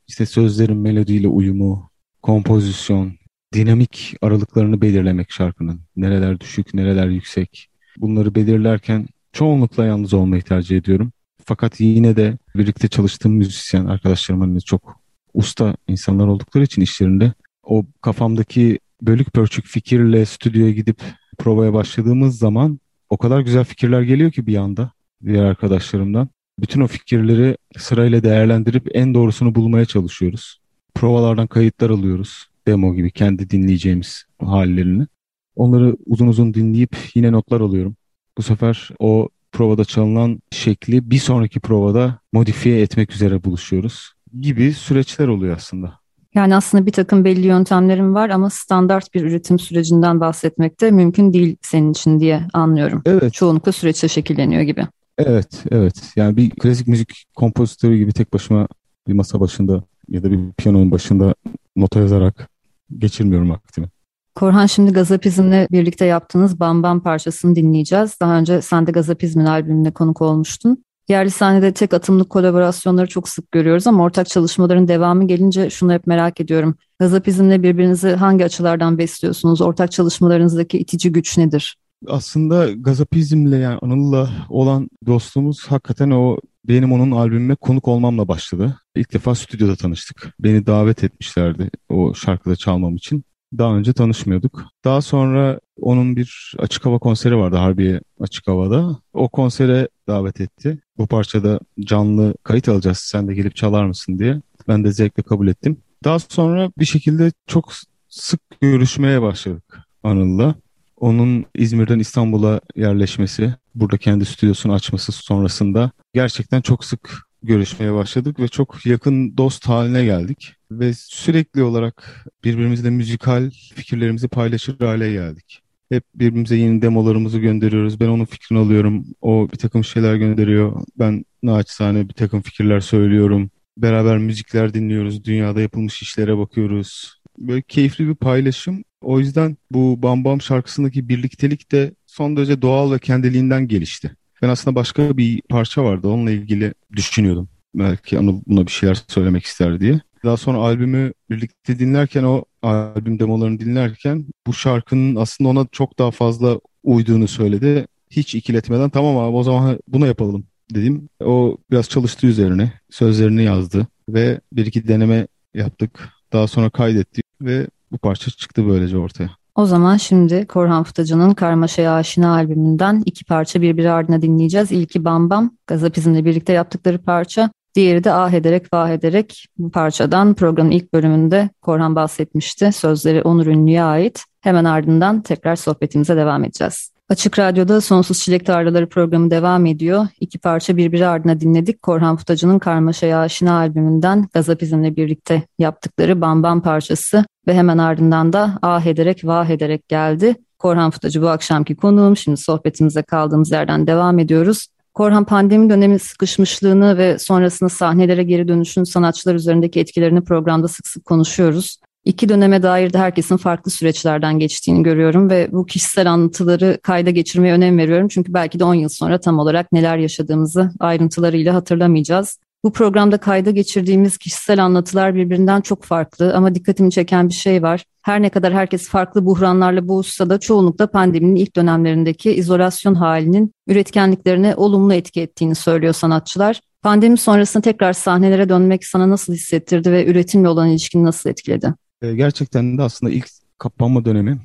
işte 0.08 0.26
sözlerin 0.26 0.78
melodiyle 0.78 1.28
uyumu, 1.28 1.87
kompozisyon, 2.22 3.14
dinamik 3.54 4.16
aralıklarını 4.22 4.82
belirlemek 4.82 5.32
şarkının. 5.32 5.82
Nereler 5.96 6.40
düşük, 6.40 6.74
nereler 6.74 7.08
yüksek. 7.08 7.70
Bunları 7.98 8.36
belirlerken 8.36 9.08
çoğunlukla 9.34 9.86
yalnız 9.86 10.14
olmayı 10.14 10.42
tercih 10.42 10.78
ediyorum. 10.78 11.12
Fakat 11.46 11.80
yine 11.80 12.16
de 12.16 12.38
birlikte 12.56 12.88
çalıştığım 12.88 13.34
müzisyen 13.34 13.86
arkadaşlarımın 13.86 14.48
hani 14.48 14.62
çok 14.62 15.02
usta 15.34 15.76
insanlar 15.88 16.28
oldukları 16.28 16.64
için 16.64 16.82
işlerinde 16.82 17.34
o 17.64 17.86
kafamdaki 18.02 18.80
bölük 19.02 19.34
pörçük 19.34 19.66
fikirle 19.66 20.26
stüdyoya 20.26 20.72
gidip 20.72 21.02
provaya 21.38 21.74
başladığımız 21.74 22.38
zaman 22.38 22.80
o 23.10 23.18
kadar 23.18 23.42
güzel 23.42 23.64
fikirler 23.64 24.02
geliyor 24.02 24.32
ki 24.32 24.48
bir 24.48 24.58
anda 24.58 24.92
diğer 25.26 25.44
arkadaşlarımdan. 25.44 26.30
Bütün 26.60 26.82
o 26.82 26.88
fikirleri 26.88 27.58
sırayla 27.78 28.24
değerlendirip 28.24 28.88
en 28.94 29.14
doğrusunu 29.14 29.56
bulmaya 29.56 29.86
çalışıyoruz. 29.86 30.60
Provalardan 30.98 31.48
kayıtlar 31.48 31.90
alıyoruz. 31.90 32.46
Demo 32.68 32.96
gibi 32.96 33.12
kendi 33.12 33.50
dinleyeceğimiz 33.50 34.24
hallerini. 34.42 35.08
Onları 35.56 35.98
uzun 36.06 36.28
uzun 36.28 36.54
dinleyip 36.54 36.98
yine 37.16 37.32
notlar 37.32 37.62
alıyorum. 37.62 37.96
Bu 38.38 38.42
sefer 38.42 38.90
o 39.00 39.30
provada 39.52 39.86
çalınan 39.86 40.40
şekli 40.52 41.12
bir 41.12 41.18
sonraki 41.18 41.60
provada 41.60 42.20
modifiye 42.34 42.82
etmek 42.82 43.12
üzere 43.12 43.44
buluşuyoruz 43.44 44.14
gibi 44.42 44.74
süreçler 44.74 45.28
oluyor 45.28 45.56
aslında. 45.56 45.94
Yani 46.36 46.56
aslında 46.56 46.86
bir 46.86 46.92
takım 46.92 47.26
belli 47.26 47.48
yöntemlerim 47.48 48.16
var 48.16 48.30
ama 48.30 48.50
standart 48.50 49.14
bir 49.14 49.22
üretim 49.22 49.60
sürecinden 49.60 50.20
bahsetmek 50.20 50.82
de 50.82 50.92
mümkün 50.92 51.34
değil 51.34 51.58
senin 51.62 51.92
için 51.92 52.20
diye 52.20 52.48
anlıyorum. 52.54 53.02
Evet. 53.06 53.34
Çoğunlukla 53.34 53.72
süreçte 53.72 54.08
şekilleniyor 54.08 54.62
gibi. 54.62 54.88
Evet, 55.18 55.64
evet. 55.72 56.14
Yani 56.16 56.38
bir 56.38 56.50
klasik 56.50 56.88
müzik 56.88 57.26
kompozitörü 57.36 57.98
gibi 57.98 58.14
tek 58.14 58.34
başıma 58.34 58.68
bir 59.08 59.14
masa 59.14 59.40
başında 59.40 59.84
ya 60.10 60.24
da 60.24 60.32
bir 60.32 60.52
piyanonun 60.58 60.92
başında 60.92 61.36
nota 61.76 62.00
yazarak 62.00 62.50
geçirmiyorum 62.98 63.50
vaktimi. 63.50 63.88
Korhan 64.36 64.66
şimdi 64.66 64.94
Gazapizm'le 64.94 65.68
birlikte 65.72 66.06
yaptığınız 66.06 66.60
Bam 66.60 66.84
Bam 66.84 67.00
parçasını 67.00 67.56
dinleyeceğiz. 67.56 68.18
Daha 68.22 68.38
önce 68.38 68.62
sen 68.62 68.88
de 68.88 68.92
Gazapizm'in 68.92 69.46
albümüne 69.46 69.92
konuk 69.92 70.22
olmuştun. 70.22 70.84
Yerli 71.10 71.32
sahnede 71.32 71.74
tek 71.74 71.94
atımlık 71.94 72.30
kolaborasyonları 72.30 73.08
çok 73.08 73.30
sık 73.30 73.52
görüyoruz 73.52 73.88
ama 73.88 74.04
ortak 74.04 74.28
çalışmaların 74.28 74.88
devamı 74.88 75.28
gelince 75.28 75.70
şunu 75.70 75.94
hep 75.94 76.08
merak 76.08 76.42
ediyorum. 76.42 76.76
Gazapizm'le 77.00 77.64
birbirinizi 77.64 78.10
hangi 78.10 78.46
açılardan 78.46 78.98
besliyorsunuz? 78.98 79.62
Ortak 79.62 79.92
çalışmalarınızdaki 79.92 80.78
itici 80.80 81.12
güç 81.12 81.38
nedir? 81.38 81.78
Aslında 82.08 82.72
Gazapizm'le 82.72 83.60
yani 83.60 83.80
Anıl'la 83.82 84.30
olan 84.50 84.90
dostluğumuz 85.06 85.68
hakikaten 85.68 86.10
o 86.10 86.38
benim 86.68 86.92
onun 86.92 87.12
albümüme 87.12 87.56
konuk 87.56 87.88
olmamla 87.88 88.28
başladı. 88.28 88.78
İlk 88.96 89.14
defa 89.14 89.36
stüdyoda 89.36 89.76
tanıştık. 89.76 90.34
Beni 90.40 90.66
davet 90.66 91.04
etmişlerdi 91.04 91.70
o 91.90 92.14
şarkıda 92.14 92.56
çalmam 92.56 92.96
için. 92.96 93.24
Daha 93.58 93.76
önce 93.76 93.94
tanışmıyorduk. 93.94 94.64
Daha 94.84 95.02
sonra 95.02 95.60
onun 95.82 96.16
bir 96.16 96.56
açık 96.60 96.86
hava 96.86 97.00
konseri 97.00 97.38
vardı 97.38 97.56
Harbiye 97.56 98.02
Açık 98.20 98.48
Hava'da. 98.48 99.00
O 99.14 99.30
konsere 99.30 99.88
davet 100.08 100.42
etti. 100.42 100.80
Bu 100.98 101.08
parçada 101.08 101.60
canlı 101.80 102.36
kayıt 102.44 102.70
alacağız 102.70 102.98
sen 102.98 103.28
de 103.28 103.34
gelip 103.34 103.56
çalar 103.56 103.86
mısın 103.86 104.20
diye. 104.20 104.42
Ben 104.68 104.84
de 104.84 104.92
zevkle 104.92 105.24
kabul 105.24 105.48
ettim. 105.48 105.78
Daha 106.04 106.20
sonra 106.20 106.72
bir 106.80 106.86
şekilde 106.86 107.32
çok 107.48 107.74
sık 108.10 108.42
görüşmeye 108.62 109.22
başladık 109.22 109.80
Anıl'la. 110.04 110.56
Onun 110.98 111.46
İzmir'den 111.56 112.00
İstanbul'a 112.00 112.62
yerleşmesi, 112.76 113.54
burada 113.76 113.98
kendi 113.98 114.26
stüdyosunu 114.26 114.74
açması 114.74 115.12
sonrasında 115.12 115.92
gerçekten 116.14 116.62
çok 116.62 116.86
sık 116.86 117.28
görüşmeye 117.44 117.94
başladık 117.94 118.40
ve 118.40 118.48
çok 118.48 118.86
yakın 118.86 119.38
dost 119.38 119.68
haline 119.68 120.06
geldik. 120.06 120.54
Ve 120.72 120.94
sürekli 120.94 121.64
olarak 121.64 122.26
birbirimizle 122.44 122.90
müzikal 122.90 123.52
fikirlerimizi 123.76 124.28
paylaşır 124.28 124.80
hale 124.80 125.12
geldik. 125.12 125.62
Hep 125.90 126.04
birbirimize 126.16 126.56
yeni 126.56 126.82
demolarımızı 126.82 127.40
gönderiyoruz. 127.40 128.00
Ben 128.00 128.08
onun 128.08 128.26
fikrini 128.26 128.60
alıyorum. 128.60 129.06
O 129.22 129.48
bir 129.54 129.58
takım 129.58 129.84
şeyler 129.84 130.16
gönderiyor. 130.16 130.86
Ben 131.00 131.26
naçizane 131.44 132.10
bir 132.10 132.14
takım 132.14 132.42
fikirler 132.42 132.80
söylüyorum. 132.80 133.50
Beraber 133.78 134.18
müzikler 134.18 134.74
dinliyoruz. 134.74 135.24
Dünyada 135.24 135.62
yapılmış 135.62 136.02
işlere 136.02 136.38
bakıyoruz. 136.38 137.22
Böyle 137.38 137.62
keyifli 137.62 138.08
bir 138.08 138.16
paylaşım. 138.16 138.84
O 139.02 139.20
yüzden 139.20 139.58
bu 139.72 140.02
Bam 140.04 140.24
Bam 140.24 140.42
şarkısındaki 140.42 141.10
birliktelik 141.10 141.72
de 141.72 141.94
son 142.06 142.38
derece 142.38 142.62
doğal 142.62 142.92
ve 142.92 143.00
kendiliğinden 143.00 143.68
gelişti. 143.68 144.16
Ben 144.42 144.50
aslında 144.50 144.76
başka 144.76 145.18
bir 145.18 145.42
parça 145.42 145.84
vardı. 145.84 146.08
Onunla 146.08 146.32
ilgili 146.32 146.74
düşünüyordum. 146.96 147.50
Belki 147.76 148.20
Anıl 148.20 148.42
buna 148.48 148.66
bir 148.66 148.72
şeyler 148.72 148.98
söylemek 149.08 149.44
ister 149.44 149.80
diye. 149.80 150.02
Daha 150.24 150.38
sonra 150.38 150.58
albümü 150.58 151.14
birlikte 151.30 151.80
dinlerken 151.80 152.24
o 152.24 152.46
albüm 152.62 153.20
demolarını 153.20 153.60
dinlerken 153.60 154.26
bu 154.48 154.54
şarkının 154.54 155.16
aslında 155.16 155.50
ona 155.50 155.68
çok 155.72 156.00
daha 156.00 156.12
fazla 156.12 156.60
uyduğunu 156.84 157.28
söyledi. 157.28 157.88
Hiç 158.12 158.36
ikiletmeden 158.36 158.90
tamam 158.90 159.18
abi 159.18 159.36
o 159.36 159.44
zaman 159.44 159.80
bunu 159.88 160.08
yapalım 160.08 160.46
dedim. 160.76 161.10
O 161.20 161.58
biraz 161.72 161.90
çalıştı 161.90 162.28
üzerine. 162.28 162.74
Sözlerini 162.90 163.44
yazdı 163.44 163.88
ve 164.10 164.42
bir 164.54 164.66
iki 164.66 164.88
deneme 164.88 165.28
yaptık. 165.54 166.10
Daha 166.34 166.48
sonra 166.48 166.70
kaydetti 166.70 167.22
ve 167.42 167.68
bu 167.92 167.98
parça 167.98 168.32
çıktı 168.32 168.68
böylece 168.68 168.98
ortaya. 168.98 169.30
O 169.56 169.66
zaman 169.66 169.98
şimdi 169.98 170.48
Korhan 170.48 170.84
Fıtacı'nın 170.84 171.34
Karmaşa'ya 171.34 171.94
Aşina 171.94 172.34
albümünden 172.34 173.04
iki 173.06 173.26
parça 173.26 173.62
birbiri 173.62 173.92
ardına 173.92 174.22
dinleyeceğiz. 174.22 174.72
İlki 174.72 175.06
Bam 175.06 175.30
Bam, 175.30 175.52
Gazapizm'le 175.68 176.26
birlikte 176.26 176.54
yaptıkları 176.54 176.98
parça. 176.98 177.50
Diğeri 177.76 178.04
de 178.04 178.12
Ah 178.12 178.32
ederek 178.32 178.74
vah 178.74 178.90
ederek 178.90 179.46
bu 179.58 179.72
parçadan 179.72 180.34
programın 180.34 180.72
ilk 180.72 180.94
bölümünde 180.94 181.50
Korhan 181.62 181.96
bahsetmişti. 181.96 182.72
Sözleri 182.72 183.22
Onur 183.22 183.46
Ünlü'ye 183.46 183.84
ait. 183.84 184.24
Hemen 184.42 184.66
ardından 184.66 185.22
tekrar 185.22 185.56
sohbetimize 185.56 186.18
devam 186.18 186.44
edeceğiz. 186.44 186.92
Açık 187.10 187.40
Radyo'da 187.40 187.82
Sonsuz 187.82 188.20
Çilek 188.20 188.46
Tarlaları 188.46 188.90
programı 188.90 189.32
devam 189.32 189.66
ediyor. 189.66 190.08
İki 190.20 190.40
parça 190.40 190.78
birbiri 190.78 191.08
ardına 191.08 191.40
dinledik. 191.40 191.82
Korhan 191.82 192.18
Futacı'nın 192.18 192.60
Karmaşa'ya 192.60 193.20
Aşina 193.20 193.58
albümünden 193.58 194.28
Gazapizm'le 194.34 194.96
birlikte 194.96 195.44
yaptıkları 195.60 196.22
Bam 196.22 196.44
Bam 196.44 196.62
parçası 196.62 197.26
ve 197.48 197.54
hemen 197.54 197.78
ardından 197.78 198.34
da 198.34 198.60
ah 198.62 198.86
ederek 198.86 199.26
vah 199.26 199.50
ederek 199.50 199.88
geldi. 199.88 200.36
Korhan 200.60 200.92
Futacı 200.92 201.22
bu 201.22 201.30
akşamki 201.30 201.76
konuğum. 201.76 202.18
Şimdi 202.18 202.38
sohbetimize 202.38 203.02
kaldığımız 203.02 203.52
yerden 203.52 203.88
devam 203.88 204.20
ediyoruz. 204.20 204.68
Korhan 204.94 205.26
pandemi 205.26 205.70
dönemi 205.70 206.00
sıkışmışlığını 206.00 206.98
ve 206.98 207.20
sonrasında 207.20 207.70
sahnelere 207.70 208.24
geri 208.24 208.48
dönüşün 208.48 208.84
sanatçılar 208.84 209.36
üzerindeki 209.36 209.80
etkilerini 209.80 210.24
programda 210.24 210.68
sık 210.68 210.88
sık 210.88 211.06
konuşuyoruz. 211.06 211.78
İki 212.08 212.30
döneme 212.30 212.64
dair 212.64 212.94
de 212.94 212.98
herkesin 212.98 213.38
farklı 213.38 213.72
süreçlerden 213.72 214.40
geçtiğini 214.40 214.84
görüyorum 214.84 215.30
ve 215.30 215.50
bu 215.52 215.66
kişisel 215.66 216.12
anlatıları 216.12 216.80
kayda 216.84 217.10
geçirmeye 217.10 217.54
önem 217.54 217.78
veriyorum. 217.78 218.08
Çünkü 218.08 218.34
belki 218.34 218.60
de 218.60 218.64
10 218.64 218.74
yıl 218.74 218.90
sonra 218.90 219.20
tam 219.20 219.40
olarak 219.40 219.72
neler 219.72 219.98
yaşadığımızı 219.98 220.72
ayrıntılarıyla 220.80 221.54
hatırlamayacağız. 221.54 222.40
Bu 222.64 222.74
programda 222.74 223.18
kayda 223.18 223.52
geçirdiğimiz 223.52 224.18
kişisel 224.18 224.64
anlatılar 224.64 225.16
birbirinden 225.16 225.62
çok 225.62 225.84
farklı 225.84 226.36
ama 226.36 226.56
dikkatimi 226.56 226.92
çeken 226.92 227.30
bir 227.30 227.34
şey 227.34 227.64
var. 227.64 227.84
Her 228.02 228.22
ne 228.22 228.30
kadar 228.30 228.54
herkes 228.54 228.90
farklı 228.90 229.26
buhranlarla 229.26 229.88
boğuşsa 229.88 230.30
da 230.30 230.40
çoğunlukla 230.40 230.88
pandeminin 230.88 231.36
ilk 231.36 231.56
dönemlerindeki 231.56 232.32
izolasyon 232.32 232.96
halinin 232.96 233.52
üretkenliklerine 233.68 234.56
olumlu 234.56 234.94
etki 234.94 235.22
ettiğini 235.22 235.56
söylüyor 235.56 235.94
sanatçılar. 235.94 236.62
Pandemi 236.82 237.18
sonrasında 237.18 237.62
tekrar 237.62 237.94
sahnelere 237.94 238.50
dönmek 238.50 238.86
sana 238.86 239.10
nasıl 239.10 239.34
hissettirdi 239.34 239.92
ve 239.92 240.06
üretimle 240.06 240.50
olan 240.50 240.70
ilişkini 240.70 241.04
nasıl 241.04 241.30
etkiledi? 241.30 241.74
Ee, 242.02 242.16
gerçekten 242.16 242.78
de 242.78 242.82
aslında 242.82 243.12
ilk 243.14 243.28
kapanma 243.58 244.06
dönemi. 244.06 244.40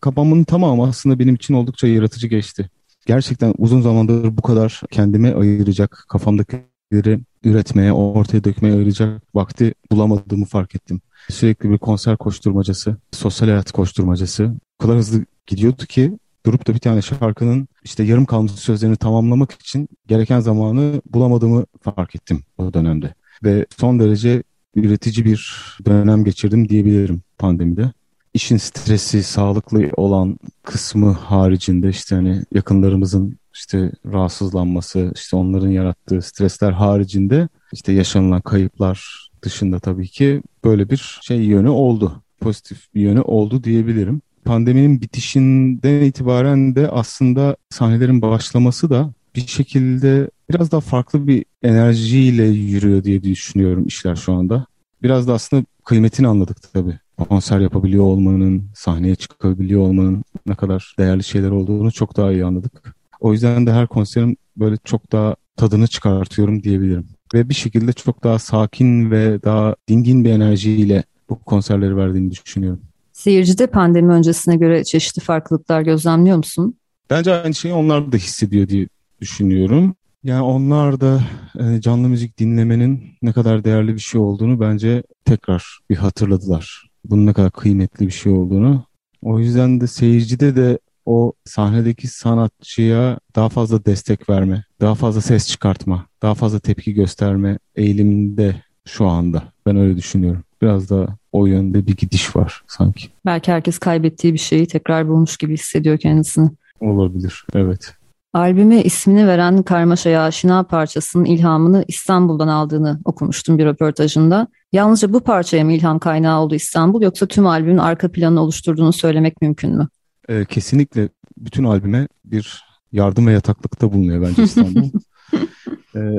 Kapanmanın 0.00 0.44
tamamı 0.44 0.86
aslında 0.86 1.18
benim 1.18 1.34
için 1.34 1.54
oldukça 1.54 1.86
yaratıcı 1.86 2.26
geçti. 2.26 2.70
Gerçekten 3.06 3.54
uzun 3.58 3.80
zamandır 3.80 4.36
bu 4.36 4.42
kadar 4.42 4.80
kendime 4.90 5.34
ayıracak, 5.34 6.04
kafamdakileri 6.08 7.20
üretmeye, 7.44 7.92
ortaya 7.92 8.44
dökmeye 8.44 8.74
ayıracak 8.74 9.22
vakti 9.34 9.74
bulamadığımı 9.92 10.44
fark 10.44 10.74
ettim. 10.74 11.00
Sürekli 11.28 11.70
bir 11.70 11.78
konser 11.78 12.16
koşturmacası, 12.16 12.96
sosyal 13.12 13.48
hayat 13.48 13.72
koşturmacası. 13.72 14.54
O 14.80 14.82
kadar 14.82 14.96
hızlı 14.96 15.24
gidiyordu 15.46 15.86
ki 15.86 16.18
durup 16.46 16.66
da 16.66 16.74
bir 16.74 16.78
tane 16.78 17.02
şarkının 17.02 17.68
işte 17.84 18.02
yarım 18.02 18.24
kalmış 18.24 18.52
sözlerini 18.52 18.96
tamamlamak 18.96 19.52
için 19.52 19.88
gereken 20.06 20.40
zamanı 20.40 21.02
bulamadığımı 21.06 21.66
fark 21.80 22.14
ettim 22.14 22.42
o 22.58 22.74
dönemde. 22.74 23.14
Ve 23.44 23.66
son 23.78 24.00
derece 24.00 24.42
üretici 24.76 25.24
bir 25.24 25.56
dönem 25.86 26.24
geçirdim 26.24 26.68
diyebilirim 26.68 27.22
pandemide. 27.38 27.92
İşin 28.34 28.56
stresi, 28.56 29.22
sağlıklı 29.22 29.90
olan 29.96 30.38
kısmı 30.62 31.12
haricinde 31.12 31.88
işte 31.88 32.14
hani 32.14 32.42
yakınlarımızın 32.54 33.38
işte 33.54 33.92
rahatsızlanması, 34.12 35.12
işte 35.14 35.36
onların 35.36 35.68
yarattığı 35.68 36.22
stresler 36.22 36.72
haricinde 36.72 37.48
işte 37.72 37.92
yaşanılan 37.92 38.40
kayıplar 38.40 39.30
dışında 39.42 39.78
tabii 39.78 40.08
ki 40.08 40.42
böyle 40.64 40.90
bir 40.90 41.18
şey 41.22 41.38
yönü 41.38 41.68
oldu. 41.68 42.22
Pozitif 42.40 42.94
bir 42.94 43.00
yönü 43.00 43.20
oldu 43.20 43.64
diyebilirim. 43.64 44.22
Pandeminin 44.44 45.00
bitişinden 45.00 46.02
itibaren 46.02 46.74
de 46.74 46.88
aslında 46.88 47.56
sahnelerin 47.70 48.22
başlaması 48.22 48.90
da 48.90 49.12
bir 49.36 49.46
şekilde 49.46 50.30
biraz 50.50 50.72
daha 50.72 50.80
farklı 50.80 51.26
bir 51.26 51.44
enerjiyle 51.62 52.44
yürüyor 52.44 53.04
diye 53.04 53.22
düşünüyorum 53.22 53.86
işler 53.86 54.16
şu 54.16 54.32
anda. 54.32 54.66
Biraz 55.02 55.28
da 55.28 55.34
aslında 55.34 55.64
kıymetini 55.84 56.28
anladık 56.28 56.72
tabii. 56.72 56.98
Konser 57.28 57.60
yapabiliyor 57.60 58.04
olmanın, 58.04 58.64
sahneye 58.74 59.14
çıkabiliyor 59.14 59.80
olmanın 59.80 60.24
ne 60.46 60.54
kadar 60.54 60.94
değerli 60.98 61.24
şeyler 61.24 61.50
olduğunu 61.50 61.92
çok 61.92 62.16
daha 62.16 62.32
iyi 62.32 62.44
anladık. 62.44 62.94
O 63.20 63.32
yüzden 63.32 63.66
de 63.66 63.72
her 63.72 63.86
konserin 63.86 64.38
böyle 64.56 64.76
çok 64.84 65.12
daha 65.12 65.36
tadını 65.56 65.86
çıkartıyorum 65.86 66.62
diyebilirim. 66.62 67.08
Ve 67.34 67.48
bir 67.48 67.54
şekilde 67.54 67.92
çok 67.92 68.24
daha 68.24 68.38
sakin 68.38 69.10
ve 69.10 69.42
daha 69.42 69.76
dingin 69.88 70.24
bir 70.24 70.30
enerjiyle 70.30 71.04
bu 71.28 71.38
konserleri 71.38 71.96
verdiğini 71.96 72.30
düşünüyorum. 72.30 72.80
Seyircide 73.12 73.66
pandemi 73.66 74.12
öncesine 74.12 74.56
göre 74.56 74.84
çeşitli 74.84 75.20
farklılıklar 75.22 75.82
gözlemliyor 75.82 76.36
musun? 76.36 76.76
Bence 77.10 77.34
aynı 77.34 77.54
şeyi 77.54 77.74
onlar 77.74 78.12
da 78.12 78.16
hissediyor 78.16 78.68
diye 78.68 78.86
düşünüyorum. 79.20 79.94
Yani 80.24 80.42
onlar 80.42 81.00
da 81.00 81.20
e, 81.60 81.80
canlı 81.80 82.08
müzik 82.08 82.38
dinlemenin 82.38 83.02
ne 83.22 83.32
kadar 83.32 83.64
değerli 83.64 83.94
bir 83.94 84.00
şey 84.00 84.20
olduğunu 84.20 84.60
bence 84.60 85.02
tekrar 85.24 85.78
bir 85.90 85.96
hatırladılar. 85.96 86.90
Bunun 87.04 87.26
ne 87.26 87.32
kadar 87.32 87.50
kıymetli 87.50 88.06
bir 88.06 88.12
şey 88.12 88.32
olduğunu. 88.32 88.84
O 89.22 89.38
yüzden 89.38 89.80
de 89.80 89.86
seyircide 89.86 90.56
de 90.56 90.78
o 91.06 91.32
sahnedeki 91.44 92.08
sanatçıya 92.08 93.18
daha 93.36 93.48
fazla 93.48 93.84
destek 93.84 94.30
verme, 94.30 94.64
daha 94.80 94.94
fazla 94.94 95.20
ses 95.20 95.48
çıkartma, 95.48 96.06
daha 96.22 96.34
fazla 96.34 96.58
tepki 96.58 96.94
gösterme 96.94 97.58
eğiliminde 97.76 98.62
şu 98.84 99.06
anda. 99.06 99.42
Ben 99.66 99.76
öyle 99.76 99.96
düşünüyorum. 99.96 100.44
Biraz 100.62 100.90
da 100.90 101.18
o 101.32 101.46
yönde 101.46 101.86
bir 101.86 101.96
gidiş 101.96 102.36
var 102.36 102.62
sanki. 102.68 103.08
Belki 103.26 103.52
herkes 103.52 103.78
kaybettiği 103.78 104.32
bir 104.32 104.38
şeyi 104.38 104.66
tekrar 104.66 105.08
bulmuş 105.08 105.36
gibi 105.36 105.54
hissediyor 105.54 105.98
kendisini. 105.98 106.50
Olabilir, 106.80 107.44
evet. 107.54 107.94
Albüme 108.32 108.82
ismini 108.82 109.26
veren 109.26 109.62
Karmaşa'ya 109.62 110.22
aşina 110.22 110.62
parçasının 110.62 111.24
ilhamını 111.24 111.84
İstanbul'dan 111.88 112.48
aldığını 112.48 113.00
okumuştum 113.04 113.58
bir 113.58 113.66
röportajında. 113.66 114.48
Yalnızca 114.72 115.12
bu 115.12 115.20
parçaya 115.20 115.64
mı 115.64 115.72
ilham 115.72 115.98
kaynağı 115.98 116.40
oldu 116.40 116.54
İstanbul 116.54 117.02
yoksa 117.02 117.26
tüm 117.26 117.46
albümün 117.46 117.78
arka 117.78 118.12
planını 118.12 118.42
oluşturduğunu 118.42 118.92
söylemek 118.92 119.42
mümkün 119.42 119.76
mü? 119.76 119.88
Ee, 120.28 120.44
kesinlikle 120.44 121.08
bütün 121.38 121.64
albüme 121.64 122.08
bir 122.24 122.64
yardım 122.92 123.26
ve 123.26 123.32
yataklıkta 123.32 123.92
bulunuyor 123.92 124.22
bence 124.22 124.42
İstanbul. 124.42 124.90
ee, 125.96 126.18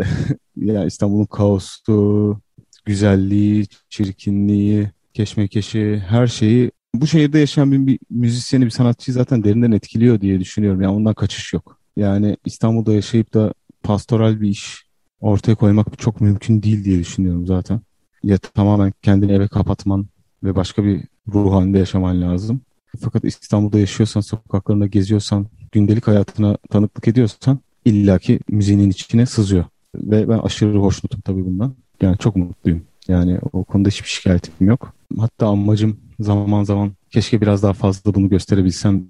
ya 0.56 0.86
İstanbul'un 0.86 1.26
kaosu, 1.26 2.40
güzelliği, 2.86 3.68
çirkinliği, 3.90 4.92
keşmekeşi, 5.14 6.04
her 6.08 6.28
şeyi 6.28 6.72
bu 6.96 7.08
şehirde 7.08 7.40
yaşayan 7.40 7.72
bir, 7.72 7.88
bir 7.88 8.00
müzisyeni, 8.10 8.66
bir 8.66 8.70
sanatçıyı 8.70 9.14
zaten 9.14 9.44
derinden 9.44 9.72
etkiliyor 9.72 10.22
diye 10.22 10.40
düşünüyorum. 10.40 10.82
Yani 10.82 10.94
ondan 10.94 11.14
kaçış 11.14 11.54
yok. 11.54 11.81
Yani 11.96 12.38
İstanbul'da 12.46 12.94
yaşayıp 12.94 13.34
da 13.34 13.54
pastoral 13.84 14.42
bir 14.42 14.50
iş 14.50 14.86
ortaya 15.20 15.56
koymak 15.56 16.00
çok 16.00 16.22
mümkün 16.22 16.64
değil 16.64 16.84
diye 16.84 17.00
düşünüyorum 17.00 17.48
zaten. 17.48 17.82
Ya 18.24 18.38
tamamen 18.38 18.94
kendini 19.02 19.32
eve 19.32 19.48
kapatman 19.48 20.08
ve 20.44 20.56
başka 20.56 20.84
bir 20.84 21.04
ruh 21.34 21.54
halinde 21.54 21.78
yaşaman 21.78 22.22
lazım. 22.22 22.62
Fakat 23.00 23.26
İstanbul'da 23.26 23.80
yaşıyorsan, 23.80 24.22
sokaklarında 24.22 24.88
geziyorsan, 24.88 25.48
gündelik 25.72 26.08
hayatına 26.08 26.58
tanıklık 26.70 27.08
ediyorsan 27.08 27.60
illaki 27.86 28.40
müziğinin 28.50 28.90
içine 28.90 29.26
sızıyor. 29.26 29.66
Ve 29.96 30.30
ben 30.30 30.38
aşırı 30.38 30.78
hoşnutum 30.78 31.22
tabii 31.22 31.46
bundan. 31.46 31.76
Yani 32.02 32.18
çok 32.18 32.36
mutluyum. 32.36 32.84
Yani 33.08 33.40
o 33.54 33.64
konuda 33.64 33.90
hiçbir 33.90 34.10
şikayetim 34.10 34.68
yok. 34.68 34.94
Hatta 35.20 35.48
amacım 35.48 36.00
zaman 36.20 36.64
zaman 36.64 36.92
keşke 37.10 37.42
biraz 37.42 37.64
daha 37.64 37.74
fazla 37.74 38.14
bunu 38.14 38.30
gösterebilsem 38.30 39.04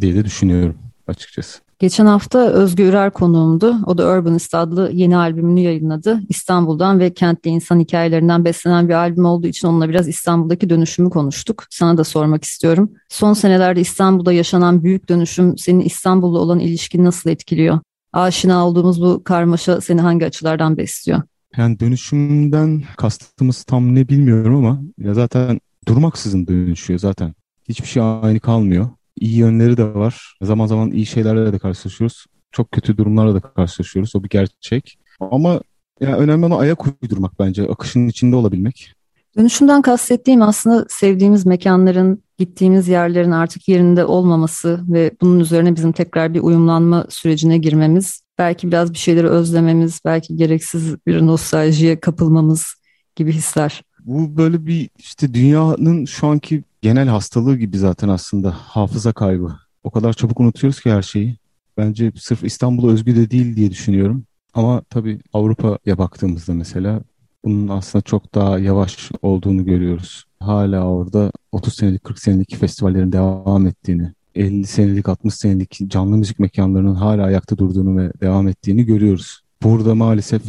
diye 0.00 0.14
de 0.14 0.24
düşünüyorum 0.24 0.76
açıkçası. 1.06 1.67
Geçen 1.78 2.06
hafta 2.06 2.38
Özgür 2.38 2.88
Ürer 2.88 3.10
konuğumdu. 3.10 3.76
O 3.86 3.98
da 3.98 4.12
Urbanist 4.12 4.54
adlı 4.54 4.90
yeni 4.92 5.16
albümünü 5.16 5.60
yayınladı. 5.60 6.20
İstanbul'dan 6.28 7.00
ve 7.00 7.14
kentli 7.14 7.50
insan 7.50 7.80
hikayelerinden 7.80 8.44
beslenen 8.44 8.88
bir 8.88 8.94
albüm 8.94 9.24
olduğu 9.24 9.46
için 9.46 9.68
onunla 9.68 9.88
biraz 9.88 10.08
İstanbul'daki 10.08 10.70
dönüşümü 10.70 11.10
konuştuk. 11.10 11.64
Sana 11.70 11.96
da 11.98 12.04
sormak 12.04 12.44
istiyorum. 12.44 12.90
Son 13.08 13.32
senelerde 13.32 13.80
İstanbul'da 13.80 14.32
yaşanan 14.32 14.82
büyük 14.82 15.08
dönüşüm 15.08 15.58
senin 15.58 15.80
İstanbul'la 15.80 16.38
olan 16.38 16.58
ilişkini 16.58 17.04
nasıl 17.04 17.30
etkiliyor? 17.30 17.78
Aşina 18.12 18.66
olduğumuz 18.66 19.02
bu 19.02 19.24
karmaşa 19.24 19.80
seni 19.80 20.00
hangi 20.00 20.26
açılardan 20.26 20.76
besliyor? 20.76 21.22
Yani 21.56 21.80
dönüşümden 21.80 22.82
kastımız 22.96 23.62
tam 23.62 23.94
ne 23.94 24.08
bilmiyorum 24.08 24.56
ama 24.56 24.82
ya 24.98 25.14
zaten 25.14 25.60
durmaksızın 25.88 26.46
dönüşüyor 26.46 26.98
zaten. 26.98 27.34
Hiçbir 27.68 27.86
şey 27.86 28.02
aynı 28.02 28.40
kalmıyor 28.40 28.88
iyi 29.20 29.36
yönleri 29.36 29.76
de 29.76 29.94
var. 29.94 30.36
Zaman 30.42 30.66
zaman 30.66 30.90
iyi 30.90 31.06
şeylerle 31.06 31.52
de 31.52 31.58
karşılaşıyoruz. 31.58 32.26
Çok 32.52 32.72
kötü 32.72 32.96
durumlarla 32.96 33.34
da 33.34 33.40
karşılaşıyoruz. 33.40 34.16
O 34.16 34.24
bir 34.24 34.28
gerçek. 34.28 34.98
Ama 35.20 35.60
yani 36.00 36.14
önemli 36.14 36.46
olan 36.46 36.60
ayak 36.60 36.86
uydurmak 37.02 37.38
bence. 37.38 37.68
Akışın 37.68 38.08
içinde 38.08 38.36
olabilmek. 38.36 38.94
Dönüşümden 39.36 39.82
kastettiğim 39.82 40.42
aslında 40.42 40.86
sevdiğimiz 40.88 41.46
mekanların, 41.46 42.22
gittiğimiz 42.38 42.88
yerlerin 42.88 43.30
artık 43.30 43.68
yerinde 43.68 44.04
olmaması 44.04 44.80
ve 44.88 45.10
bunun 45.20 45.40
üzerine 45.40 45.76
bizim 45.76 45.92
tekrar 45.92 46.34
bir 46.34 46.40
uyumlanma 46.40 47.06
sürecine 47.08 47.58
girmemiz, 47.58 48.22
belki 48.38 48.68
biraz 48.68 48.92
bir 48.92 48.98
şeyleri 48.98 49.28
özlememiz, 49.28 50.00
belki 50.04 50.36
gereksiz 50.36 51.06
bir 51.06 51.26
nostaljiye 51.26 52.00
kapılmamız 52.00 52.74
gibi 53.16 53.32
hisler. 53.32 53.82
Bu 54.08 54.36
böyle 54.36 54.66
bir 54.66 54.90
işte 54.98 55.34
dünyanın 55.34 56.04
şu 56.04 56.26
anki 56.26 56.64
genel 56.82 57.08
hastalığı 57.08 57.56
gibi 57.56 57.78
zaten 57.78 58.08
aslında 58.08 58.50
hafıza 58.50 59.12
kaybı. 59.12 59.56
O 59.84 59.90
kadar 59.90 60.12
çabuk 60.12 60.40
unutuyoruz 60.40 60.80
ki 60.80 60.90
her 60.90 61.02
şeyi. 61.02 61.36
Bence 61.76 62.12
sırf 62.16 62.44
İstanbul'a 62.44 62.92
özgü 62.92 63.16
de 63.16 63.30
değil 63.30 63.56
diye 63.56 63.70
düşünüyorum. 63.70 64.24
Ama 64.54 64.82
tabii 64.90 65.20
Avrupa'ya 65.32 65.98
baktığımızda 65.98 66.54
mesela 66.54 67.00
bunun 67.44 67.68
aslında 67.68 68.02
çok 68.02 68.34
daha 68.34 68.58
yavaş 68.58 69.10
olduğunu 69.22 69.64
görüyoruz. 69.64 70.24
Hala 70.40 70.84
orada 70.84 71.32
30 71.52 71.74
senelik 71.74 72.04
40 72.04 72.18
senelik 72.18 72.56
festivallerin 72.56 73.12
devam 73.12 73.66
ettiğini, 73.66 74.12
50 74.34 74.66
senelik 74.66 75.08
60 75.08 75.34
senelik 75.34 75.80
canlı 75.86 76.16
müzik 76.16 76.38
mekanlarının 76.38 76.94
hala 76.94 77.24
ayakta 77.24 77.58
durduğunu 77.58 77.98
ve 77.98 78.12
devam 78.20 78.48
ettiğini 78.48 78.84
görüyoruz. 78.84 79.40
Burada 79.62 79.94
maalesef 79.94 80.42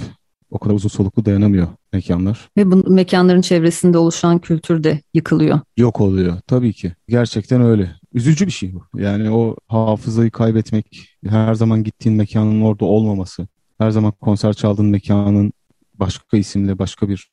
o 0.51 0.59
kadar 0.59 0.75
uzun 0.75 0.89
soluklu 0.89 1.25
dayanamıyor 1.25 1.67
mekanlar. 1.93 2.49
Ve 2.57 2.71
bu 2.71 2.75
mekanların 2.75 3.41
çevresinde 3.41 3.97
oluşan 3.97 4.39
kültür 4.39 4.83
de 4.83 5.01
yıkılıyor. 5.13 5.59
Yok 5.77 6.01
oluyor 6.01 6.38
tabii 6.47 6.73
ki. 6.73 6.93
Gerçekten 7.07 7.62
öyle. 7.62 7.91
Üzücü 8.13 8.45
bir 8.45 8.51
şey 8.51 8.73
bu. 8.73 8.99
Yani 8.99 9.31
o 9.31 9.55
hafızayı 9.67 10.31
kaybetmek, 10.31 11.09
her 11.27 11.53
zaman 11.53 11.83
gittiğin 11.83 12.17
mekanın 12.17 12.62
orada 12.62 12.85
olmaması, 12.85 13.47
her 13.77 13.91
zaman 13.91 14.12
konser 14.12 14.53
çaldığın 14.53 14.85
mekanın 14.85 15.53
başka 15.95 16.38
isimle, 16.38 16.79
başka 16.79 17.09
bir 17.09 17.29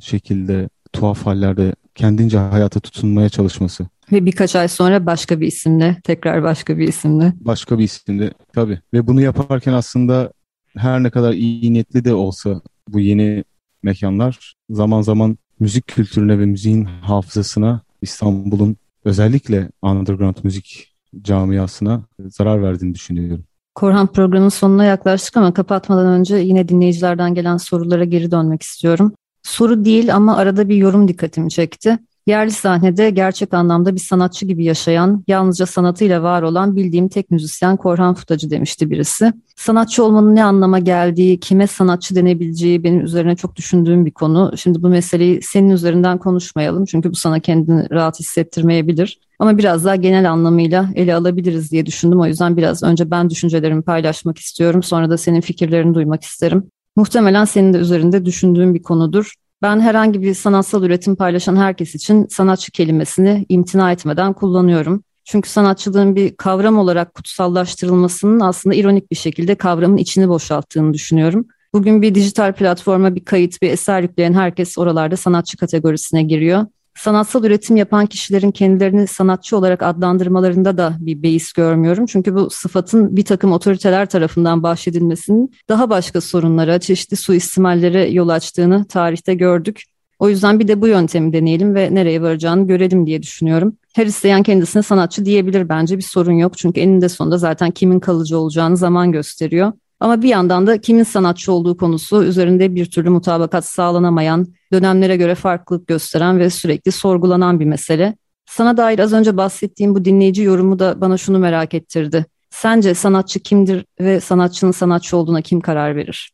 şekilde 0.00 0.68
tuhaf 0.92 1.26
hallerde 1.26 1.74
kendince 1.94 2.38
hayata 2.38 2.80
tutunmaya 2.80 3.28
çalışması. 3.28 3.86
Ve 4.12 4.26
birkaç 4.26 4.56
ay 4.56 4.68
sonra 4.68 5.06
başka 5.06 5.40
bir 5.40 5.46
isimle, 5.46 5.96
tekrar 6.04 6.42
başka 6.42 6.78
bir 6.78 6.88
isimle. 6.88 7.32
Başka 7.40 7.78
bir 7.78 7.84
isimle 7.84 8.32
tabii. 8.54 8.80
Ve 8.94 9.06
bunu 9.06 9.20
yaparken 9.20 9.72
aslında 9.72 10.32
her 10.76 11.02
ne 11.02 11.10
kadar 11.10 11.32
iyi 11.32 11.72
niyetli 11.72 12.04
de 12.04 12.14
olsa 12.14 12.60
bu 12.88 13.00
yeni 13.00 13.44
mekanlar 13.82 14.54
zaman 14.70 15.02
zaman 15.02 15.38
müzik 15.60 15.86
kültürüne 15.86 16.38
ve 16.38 16.46
müziğin 16.46 16.84
hafızasına 16.84 17.80
İstanbul'un 18.02 18.76
özellikle 19.04 19.70
underground 19.82 20.36
müzik 20.42 20.94
camiasına 21.22 22.02
zarar 22.20 22.62
verdiğini 22.62 22.94
düşünüyorum. 22.94 23.44
Korhan 23.74 24.06
programın 24.06 24.48
sonuna 24.48 24.84
yaklaştık 24.84 25.36
ama 25.36 25.54
kapatmadan 25.54 26.06
önce 26.06 26.36
yine 26.36 26.68
dinleyicilerden 26.68 27.34
gelen 27.34 27.56
sorulara 27.56 28.04
geri 28.04 28.30
dönmek 28.30 28.62
istiyorum. 28.62 29.12
Soru 29.42 29.84
değil 29.84 30.14
ama 30.14 30.36
arada 30.36 30.68
bir 30.68 30.76
yorum 30.76 31.08
dikkatimi 31.08 31.50
çekti. 31.50 31.98
Yerli 32.28 32.50
sahnede 32.50 33.10
gerçek 33.10 33.54
anlamda 33.54 33.94
bir 33.94 34.00
sanatçı 34.00 34.46
gibi 34.46 34.64
yaşayan, 34.64 35.24
yalnızca 35.28 35.66
sanatıyla 35.66 36.22
var 36.22 36.42
olan 36.42 36.76
bildiğim 36.76 37.08
tek 37.08 37.30
müzisyen 37.30 37.76
Korhan 37.76 38.14
Futacı 38.14 38.50
demişti 38.50 38.90
birisi. 38.90 39.32
Sanatçı 39.56 40.04
olmanın 40.04 40.36
ne 40.36 40.44
anlama 40.44 40.78
geldiği, 40.78 41.40
kime 41.40 41.66
sanatçı 41.66 42.14
denebileceği 42.14 42.84
benim 42.84 43.00
üzerine 43.04 43.36
çok 43.36 43.56
düşündüğüm 43.56 44.06
bir 44.06 44.10
konu. 44.10 44.52
Şimdi 44.56 44.82
bu 44.82 44.88
meseleyi 44.88 45.42
senin 45.42 45.70
üzerinden 45.70 46.18
konuşmayalım 46.18 46.84
çünkü 46.84 47.10
bu 47.10 47.16
sana 47.16 47.40
kendini 47.40 47.90
rahat 47.90 48.20
hissettirmeyebilir. 48.20 49.20
Ama 49.38 49.58
biraz 49.58 49.84
daha 49.84 49.96
genel 49.96 50.30
anlamıyla 50.30 50.90
ele 50.94 51.14
alabiliriz 51.14 51.70
diye 51.72 51.86
düşündüm. 51.86 52.20
O 52.20 52.26
yüzden 52.26 52.56
biraz 52.56 52.82
önce 52.82 53.10
ben 53.10 53.30
düşüncelerimi 53.30 53.82
paylaşmak 53.82 54.38
istiyorum. 54.38 54.82
Sonra 54.82 55.10
da 55.10 55.18
senin 55.18 55.40
fikirlerini 55.40 55.94
duymak 55.94 56.22
isterim. 56.22 56.70
Muhtemelen 56.96 57.44
senin 57.44 57.72
de 57.72 57.78
üzerinde 57.78 58.24
düşündüğün 58.24 58.74
bir 58.74 58.82
konudur. 58.82 59.34
Ben 59.62 59.80
herhangi 59.80 60.22
bir 60.22 60.34
sanatsal 60.34 60.82
üretim 60.82 61.16
paylaşan 61.16 61.56
herkes 61.56 61.94
için 61.94 62.26
sanatçı 62.26 62.72
kelimesini 62.72 63.46
imtina 63.48 63.92
etmeden 63.92 64.32
kullanıyorum. 64.32 65.04
Çünkü 65.24 65.50
sanatçılığın 65.50 66.16
bir 66.16 66.36
kavram 66.36 66.78
olarak 66.78 67.14
kutsallaştırılmasının 67.14 68.40
aslında 68.40 68.74
ironik 68.74 69.10
bir 69.10 69.16
şekilde 69.16 69.54
kavramın 69.54 69.96
içini 69.96 70.28
boşalttığını 70.28 70.94
düşünüyorum. 70.94 71.46
Bugün 71.74 72.02
bir 72.02 72.14
dijital 72.14 72.52
platforma 72.52 73.14
bir 73.14 73.24
kayıt, 73.24 73.62
bir 73.62 73.70
eser 73.70 74.02
yükleyen 74.02 74.32
herkes 74.32 74.78
oralarda 74.78 75.16
sanatçı 75.16 75.56
kategorisine 75.56 76.22
giriyor. 76.22 76.66
Sanatsal 76.98 77.44
üretim 77.44 77.76
yapan 77.76 78.06
kişilerin 78.06 78.50
kendilerini 78.50 79.06
sanatçı 79.06 79.56
olarak 79.56 79.82
adlandırmalarında 79.82 80.78
da 80.78 80.96
bir 81.00 81.22
beis 81.22 81.52
görmüyorum. 81.52 82.06
Çünkü 82.06 82.34
bu 82.34 82.50
sıfatın 82.50 83.16
bir 83.16 83.24
takım 83.24 83.52
otoriteler 83.52 84.06
tarafından 84.06 84.62
bahşedilmesinin 84.62 85.54
daha 85.68 85.90
başka 85.90 86.20
sorunlara, 86.20 86.80
çeşitli 86.80 87.16
suistimallere 87.16 88.08
yol 88.08 88.28
açtığını 88.28 88.84
tarihte 88.84 89.34
gördük. 89.34 89.82
O 90.18 90.28
yüzden 90.28 90.60
bir 90.60 90.68
de 90.68 90.80
bu 90.80 90.88
yöntemi 90.88 91.32
deneyelim 91.32 91.74
ve 91.74 91.94
nereye 91.94 92.22
varacağını 92.22 92.66
görelim 92.66 93.06
diye 93.06 93.22
düşünüyorum. 93.22 93.76
Her 93.94 94.06
isteyen 94.06 94.42
kendisine 94.42 94.82
sanatçı 94.82 95.24
diyebilir 95.24 95.68
bence 95.68 95.96
bir 95.96 96.02
sorun 96.02 96.32
yok. 96.32 96.58
Çünkü 96.58 96.80
eninde 96.80 97.08
sonunda 97.08 97.38
zaten 97.38 97.70
kimin 97.70 98.00
kalıcı 98.00 98.38
olacağını 98.38 98.76
zaman 98.76 99.12
gösteriyor. 99.12 99.72
Ama 100.00 100.22
bir 100.22 100.28
yandan 100.28 100.66
da 100.66 100.80
kimin 100.80 101.02
sanatçı 101.02 101.52
olduğu 101.52 101.76
konusu 101.76 102.24
üzerinde 102.24 102.74
bir 102.74 102.90
türlü 102.90 103.10
mutabakat 103.10 103.64
sağlanamayan, 103.64 104.46
dönemlere 104.72 105.16
göre 105.16 105.34
farklılık 105.34 105.86
gösteren 105.86 106.38
ve 106.38 106.50
sürekli 106.50 106.92
sorgulanan 106.92 107.60
bir 107.60 107.64
mesele. 107.64 108.16
Sana 108.46 108.76
dair 108.76 108.98
az 108.98 109.12
önce 109.12 109.36
bahsettiğim 109.36 109.94
bu 109.94 110.04
dinleyici 110.04 110.42
yorumu 110.42 110.78
da 110.78 111.00
bana 111.00 111.16
şunu 111.16 111.38
merak 111.38 111.74
ettirdi. 111.74 112.26
Sence 112.50 112.94
sanatçı 112.94 113.40
kimdir 113.40 113.84
ve 114.00 114.20
sanatçının 114.20 114.72
sanatçı 114.72 115.16
olduğuna 115.16 115.42
kim 115.42 115.60
karar 115.60 115.96
verir? 115.96 116.32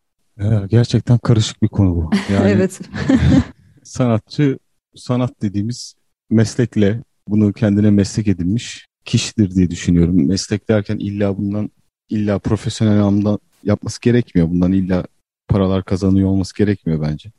gerçekten 0.71 1.19
karışık 1.19 1.63
bir 1.63 1.69
konu 1.69 1.97
bu. 1.97 2.11
Yani 2.33 2.51
evet. 2.51 2.81
sanatçı 3.83 4.59
sanat 4.97 5.43
dediğimiz 5.43 5.95
meslekle 6.31 7.03
bunu 7.29 7.53
kendine 7.53 7.91
meslek 7.91 8.29
edinmiş 8.29 8.87
kişidir 9.05 9.55
diye 9.55 9.71
düşünüyorum. 9.71 10.27
Meslek 10.27 10.69
derken 10.69 10.99
illa 10.99 11.39
bundan 11.39 11.71
illa 12.09 12.39
profesyonel 12.39 13.03
anlamda 13.03 13.39
yapması 13.65 14.01
gerekmiyor. 14.01 14.51
Bundan 14.51 14.73
illa 14.73 15.05
paralar 15.49 15.85
kazanıyor 15.85 16.29
olması 16.29 16.57
gerekmiyor 16.57 17.03
bence. 17.03 17.33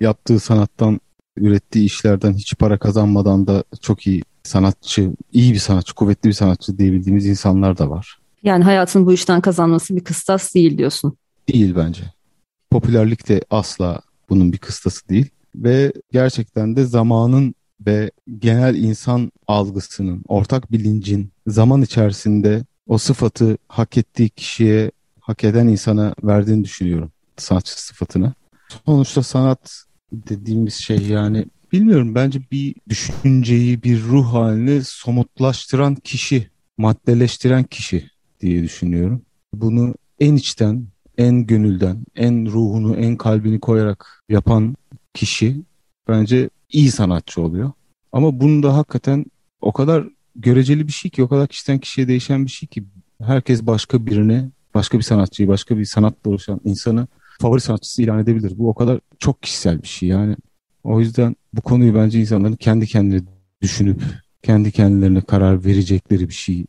Yaptığı 0.00 0.40
sanattan, 0.40 1.00
ürettiği 1.36 1.84
işlerden 1.84 2.32
hiç 2.32 2.54
para 2.58 2.78
kazanmadan 2.78 3.46
da 3.46 3.64
çok 3.80 4.06
iyi 4.06 4.22
sanatçı, 4.42 5.12
iyi 5.32 5.52
bir 5.52 5.58
sanatçı, 5.58 5.94
kuvvetli 5.94 6.28
bir 6.28 6.34
sanatçı 6.34 6.78
diyebildiğimiz 6.78 7.26
insanlar 7.26 7.78
da 7.78 7.90
var. 7.90 8.18
Yani 8.42 8.64
hayatın 8.64 9.06
bu 9.06 9.12
işten 9.12 9.40
kazanması 9.40 9.96
bir 9.96 10.04
kıstas 10.04 10.54
değil 10.54 10.78
diyorsun. 10.78 11.16
Değil 11.48 11.74
bence. 11.76 12.02
Popülerlik 12.70 13.28
de 13.28 13.42
asla 13.50 14.00
bunun 14.28 14.52
bir 14.52 14.58
kıstası 14.58 15.08
değil. 15.08 15.30
Ve 15.54 15.92
gerçekten 16.12 16.76
de 16.76 16.84
zamanın 16.84 17.54
ve 17.86 18.10
genel 18.38 18.74
insan 18.74 19.32
algısının, 19.46 20.22
ortak 20.28 20.72
bilincin 20.72 21.32
zaman 21.46 21.82
içerisinde 21.82 22.64
o 22.86 22.98
sıfatı 22.98 23.58
hak 23.68 23.96
ettiği 23.96 24.28
kişiye, 24.28 24.90
hak 25.22 25.44
eden 25.44 25.68
insana 25.68 26.14
verdiğini 26.22 26.64
düşünüyorum. 26.64 27.12
Sanatçı 27.36 27.82
sıfatını. 27.82 28.34
Sonuçta 28.86 29.22
sanat 29.22 29.84
dediğimiz 30.12 30.74
şey 30.74 31.06
yani 31.06 31.46
bilmiyorum 31.72 32.14
bence 32.14 32.40
bir 32.52 32.74
düşünceyi, 32.88 33.82
bir 33.82 34.02
ruh 34.02 34.34
halini 34.34 34.84
somutlaştıran 34.84 35.94
kişi, 35.94 36.50
maddeleştiren 36.78 37.64
kişi 37.64 38.10
diye 38.40 38.62
düşünüyorum. 38.62 39.22
Bunu 39.54 39.94
en 40.20 40.34
içten, 40.34 40.86
en 41.18 41.46
gönülden, 41.46 42.04
en 42.16 42.46
ruhunu, 42.46 42.96
en 42.96 43.16
kalbini 43.16 43.60
koyarak 43.60 44.22
yapan 44.28 44.76
kişi 45.14 45.62
bence 46.08 46.50
iyi 46.72 46.90
sanatçı 46.90 47.42
oluyor. 47.42 47.72
Ama 48.12 48.40
bunu 48.40 48.62
da 48.62 48.76
hakikaten 48.76 49.24
o 49.60 49.72
kadar 49.72 50.08
göreceli 50.36 50.86
bir 50.86 50.92
şey 50.92 51.10
ki, 51.10 51.22
o 51.22 51.28
kadar 51.28 51.48
kişiden 51.48 51.78
kişiye 51.78 52.08
değişen 52.08 52.44
bir 52.44 52.50
şey 52.50 52.68
ki 52.68 52.84
herkes 53.22 53.66
başka 53.66 54.06
birine, 54.06 54.50
başka 54.74 54.98
bir 54.98 55.02
sanatçıyı, 55.02 55.48
başka 55.48 55.78
bir 55.78 55.84
sanatla 55.84 56.30
oluşan 56.30 56.60
insanı 56.64 57.06
favori 57.40 57.60
sanatçısı 57.60 58.02
ilan 58.02 58.18
edebilir. 58.18 58.52
Bu 58.58 58.68
o 58.68 58.74
kadar 58.74 59.00
çok 59.18 59.42
kişisel 59.42 59.82
bir 59.82 59.88
şey 59.88 60.08
yani. 60.08 60.36
O 60.84 61.00
yüzden 61.00 61.36
bu 61.52 61.60
konuyu 61.60 61.94
bence 61.94 62.20
insanların 62.20 62.56
kendi 62.56 62.86
kendine 62.86 63.20
düşünüp 63.62 64.02
kendi 64.42 64.72
kendilerine 64.72 65.20
karar 65.20 65.64
verecekleri 65.64 66.28
bir 66.28 66.34
şey. 66.34 66.66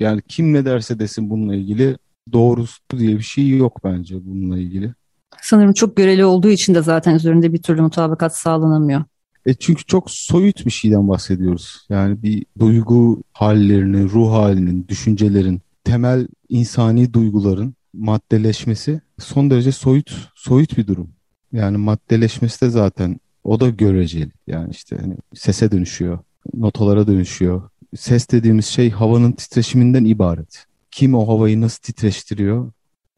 Yani 0.00 0.22
kim 0.28 0.52
ne 0.52 0.64
derse 0.64 0.98
desin 0.98 1.30
bununla 1.30 1.54
ilgili 1.54 1.96
doğrusu 2.32 2.82
diye 2.98 3.16
bir 3.16 3.22
şey 3.22 3.48
yok 3.48 3.80
bence 3.84 4.26
bununla 4.26 4.58
ilgili. 4.58 4.94
Sanırım 5.42 5.72
çok 5.72 5.96
göreli 5.96 6.24
olduğu 6.24 6.50
için 6.50 6.74
de 6.74 6.82
zaten 6.82 7.14
üzerinde 7.14 7.52
bir 7.52 7.62
türlü 7.62 7.82
mutabakat 7.82 8.36
sağlanamıyor. 8.36 9.04
E 9.46 9.54
çünkü 9.54 9.84
çok 9.84 10.10
soyut 10.10 10.66
bir 10.66 10.70
şeyden 10.70 11.08
bahsediyoruz. 11.08 11.86
Yani 11.88 12.22
bir 12.22 12.46
duygu 12.58 13.22
hallerinin, 13.32 14.08
ruh 14.08 14.32
halinin, 14.32 14.88
düşüncelerin, 14.88 15.60
temel 15.84 16.26
insani 16.48 17.12
duyguların 17.12 17.74
maddeleşmesi 17.92 19.00
son 19.18 19.50
derece 19.50 19.72
soyut 19.72 20.30
soyut 20.34 20.78
bir 20.78 20.86
durum. 20.86 21.10
Yani 21.52 21.76
maddeleşmesi 21.76 22.60
de 22.60 22.70
zaten 22.70 23.20
o 23.44 23.60
da 23.60 23.68
göreceli. 23.68 24.30
Yani 24.46 24.70
işte 24.70 24.96
hani 25.00 25.16
sese 25.34 25.70
dönüşüyor, 25.70 26.18
notalara 26.54 27.06
dönüşüyor. 27.06 27.62
Ses 27.96 28.30
dediğimiz 28.30 28.66
şey 28.66 28.90
havanın 28.90 29.32
titreşiminden 29.32 30.04
ibaret. 30.04 30.66
Kim 30.90 31.14
o 31.14 31.28
havayı 31.28 31.60
nasıl 31.60 31.82
titreştiriyor? 31.82 32.72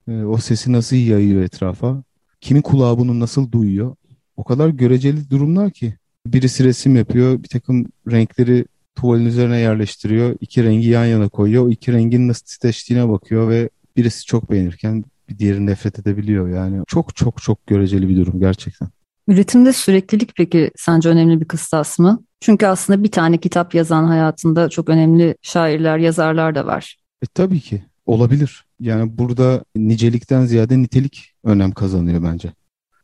E, 0.08 0.24
o 0.24 0.36
sesi 0.36 0.72
nasıl 0.72 0.96
yayıyor 0.96 1.42
etrafa? 1.42 2.02
Kimin 2.40 2.62
kulağı 2.62 2.98
bunu 2.98 3.20
nasıl 3.20 3.52
duyuyor? 3.52 3.96
O 4.36 4.44
kadar 4.44 4.68
göreceli 4.68 5.30
durumlar 5.30 5.70
ki. 5.70 5.94
Birisi 6.26 6.64
resim 6.64 6.96
yapıyor, 6.96 7.42
bir 7.42 7.48
takım 7.48 7.86
renkleri 8.10 8.64
tuvalin 8.96 9.26
üzerine 9.26 9.58
yerleştiriyor. 9.58 10.36
iki 10.40 10.64
rengi 10.64 10.88
yan 10.88 11.04
yana 11.04 11.28
koyuyor. 11.28 11.66
O 11.66 11.70
iki 11.70 11.92
rengin 11.92 12.28
nasıl 12.28 12.46
titreştiğine 12.46 13.08
bakıyor 13.08 13.48
ve 13.48 13.70
birisi 13.96 14.24
çok 14.24 14.50
beğenirken 14.50 15.04
bir 15.28 15.38
diğeri 15.38 15.66
nefret 15.66 15.98
edebiliyor. 15.98 16.48
Yani 16.48 16.82
çok 16.86 17.16
çok 17.16 17.42
çok 17.42 17.66
göreceli 17.66 18.08
bir 18.08 18.16
durum 18.16 18.40
gerçekten. 18.40 18.88
Üretimde 19.28 19.72
süreklilik 19.72 20.36
peki 20.36 20.70
sence 20.76 21.08
önemli 21.08 21.40
bir 21.40 21.44
kıstas 21.44 21.98
mı? 21.98 22.22
Çünkü 22.40 22.66
aslında 22.66 23.02
bir 23.02 23.10
tane 23.10 23.38
kitap 23.38 23.74
yazan 23.74 24.04
hayatında 24.04 24.68
çok 24.68 24.88
önemli 24.88 25.36
şairler, 25.42 25.98
yazarlar 25.98 26.54
da 26.54 26.66
var. 26.66 26.96
E, 27.22 27.26
tabii 27.26 27.60
ki 27.60 27.84
olabilir. 28.06 28.64
Yani 28.80 29.18
burada 29.18 29.64
nicelikten 29.76 30.44
ziyade 30.44 30.82
nitelik 30.82 31.32
önem 31.44 31.72
kazanıyor 31.72 32.22
bence. 32.22 32.52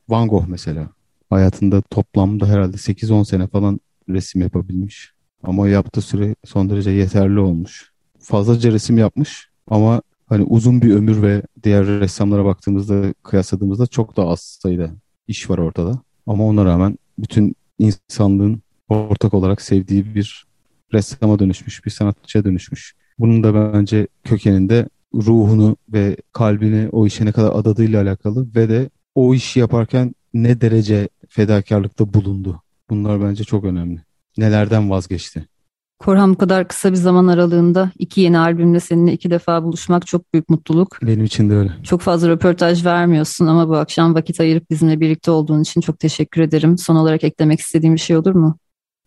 Van 0.09 0.29
Gogh 0.29 0.47
mesela 0.49 0.89
hayatında 1.31 1.81
toplamda 1.81 2.49
herhalde 2.49 2.77
8-10 2.77 3.25
sene 3.25 3.47
falan 3.47 3.81
resim 4.09 4.43
yapabilmiş. 4.43 5.13
Ama 5.43 5.69
yaptığı 5.69 6.01
süre 6.01 6.35
son 6.45 6.71
derece 6.71 6.91
yeterli 6.91 7.41
olmuş. 7.41 7.93
Fazlaca 8.19 8.73
resim 8.73 8.99
yapmış 8.99 9.49
ama 9.67 10.03
hani 10.27 10.45
uzun 10.45 10.83
bir 10.83 10.95
ömür 10.95 11.23
ve 11.23 11.43
diğer 11.63 11.87
ressamlara 11.87 12.45
baktığımızda 12.45 13.15
kıyasladığımızda 13.23 13.87
çok 13.87 14.17
daha 14.17 14.29
az 14.29 14.41
sayıda 14.41 14.91
iş 15.29 15.51
var 15.51 15.59
ortada. 15.59 16.03
Ama 16.27 16.45
ona 16.47 16.65
rağmen 16.65 16.99
bütün 17.19 17.57
insanlığın 17.79 18.63
ortak 18.89 19.35
olarak 19.35 19.63
sevdiği 19.63 20.15
bir 20.15 20.47
ressama 20.93 21.39
dönüşmüş, 21.39 21.85
bir 21.85 21.91
sanatçıya 21.91 22.45
dönüşmüş. 22.45 22.95
Bunun 23.19 23.43
da 23.45 23.75
bence 23.75 24.07
kökeninde 24.25 24.89
ruhunu 25.15 25.77
ve 25.89 26.17
kalbini 26.33 26.89
o 26.93 27.07
işe 27.07 27.25
ne 27.25 27.33
kadar 27.33 27.53
adadığıyla 27.53 28.03
alakalı 28.03 28.47
ve 28.55 28.69
de 28.69 28.91
o 29.15 29.35
işi 29.35 29.61
yaparken 29.61 30.15
ne 30.35 30.61
derece 30.61 31.09
fedakarlıkta 31.29 32.15
bulundu. 32.15 32.63
Bunlar 32.91 33.23
bence 33.23 33.45
çok 33.45 33.65
önemli. 33.65 34.01
Nelerden 34.39 34.91
vazgeçti? 34.91 35.47
Korhan 35.99 36.35
bu 36.35 36.39
kadar 36.39 36.69
kısa 36.69 36.91
bir 36.91 36.97
zaman 36.97 37.27
aralığında 37.27 37.91
iki 37.99 38.21
yeni 38.21 38.39
albümle 38.39 38.81
seninle 38.81 39.13
iki 39.13 39.31
defa 39.31 39.63
buluşmak 39.63 40.07
çok 40.07 40.33
büyük 40.35 40.49
mutluluk. 40.49 40.99
Benim 41.03 41.25
için 41.25 41.51
de 41.51 41.55
öyle. 41.55 41.73
Çok 41.83 42.01
fazla 42.01 42.29
röportaj 42.29 42.85
vermiyorsun 42.85 43.47
ama 43.47 43.69
bu 43.69 43.77
akşam 43.77 44.15
vakit 44.15 44.41
ayırıp 44.41 44.71
bizimle 44.71 45.01
birlikte 45.01 45.31
olduğun 45.31 45.63
için 45.63 45.81
çok 45.81 45.99
teşekkür 45.99 46.43
ederim. 46.43 46.79
Son 46.79 46.97
olarak 46.97 47.25
eklemek 47.25 47.61
istediğim 47.61 47.95
bir 47.95 48.01
şey 48.01 48.17
olur 48.17 48.35
mu? 48.35 48.59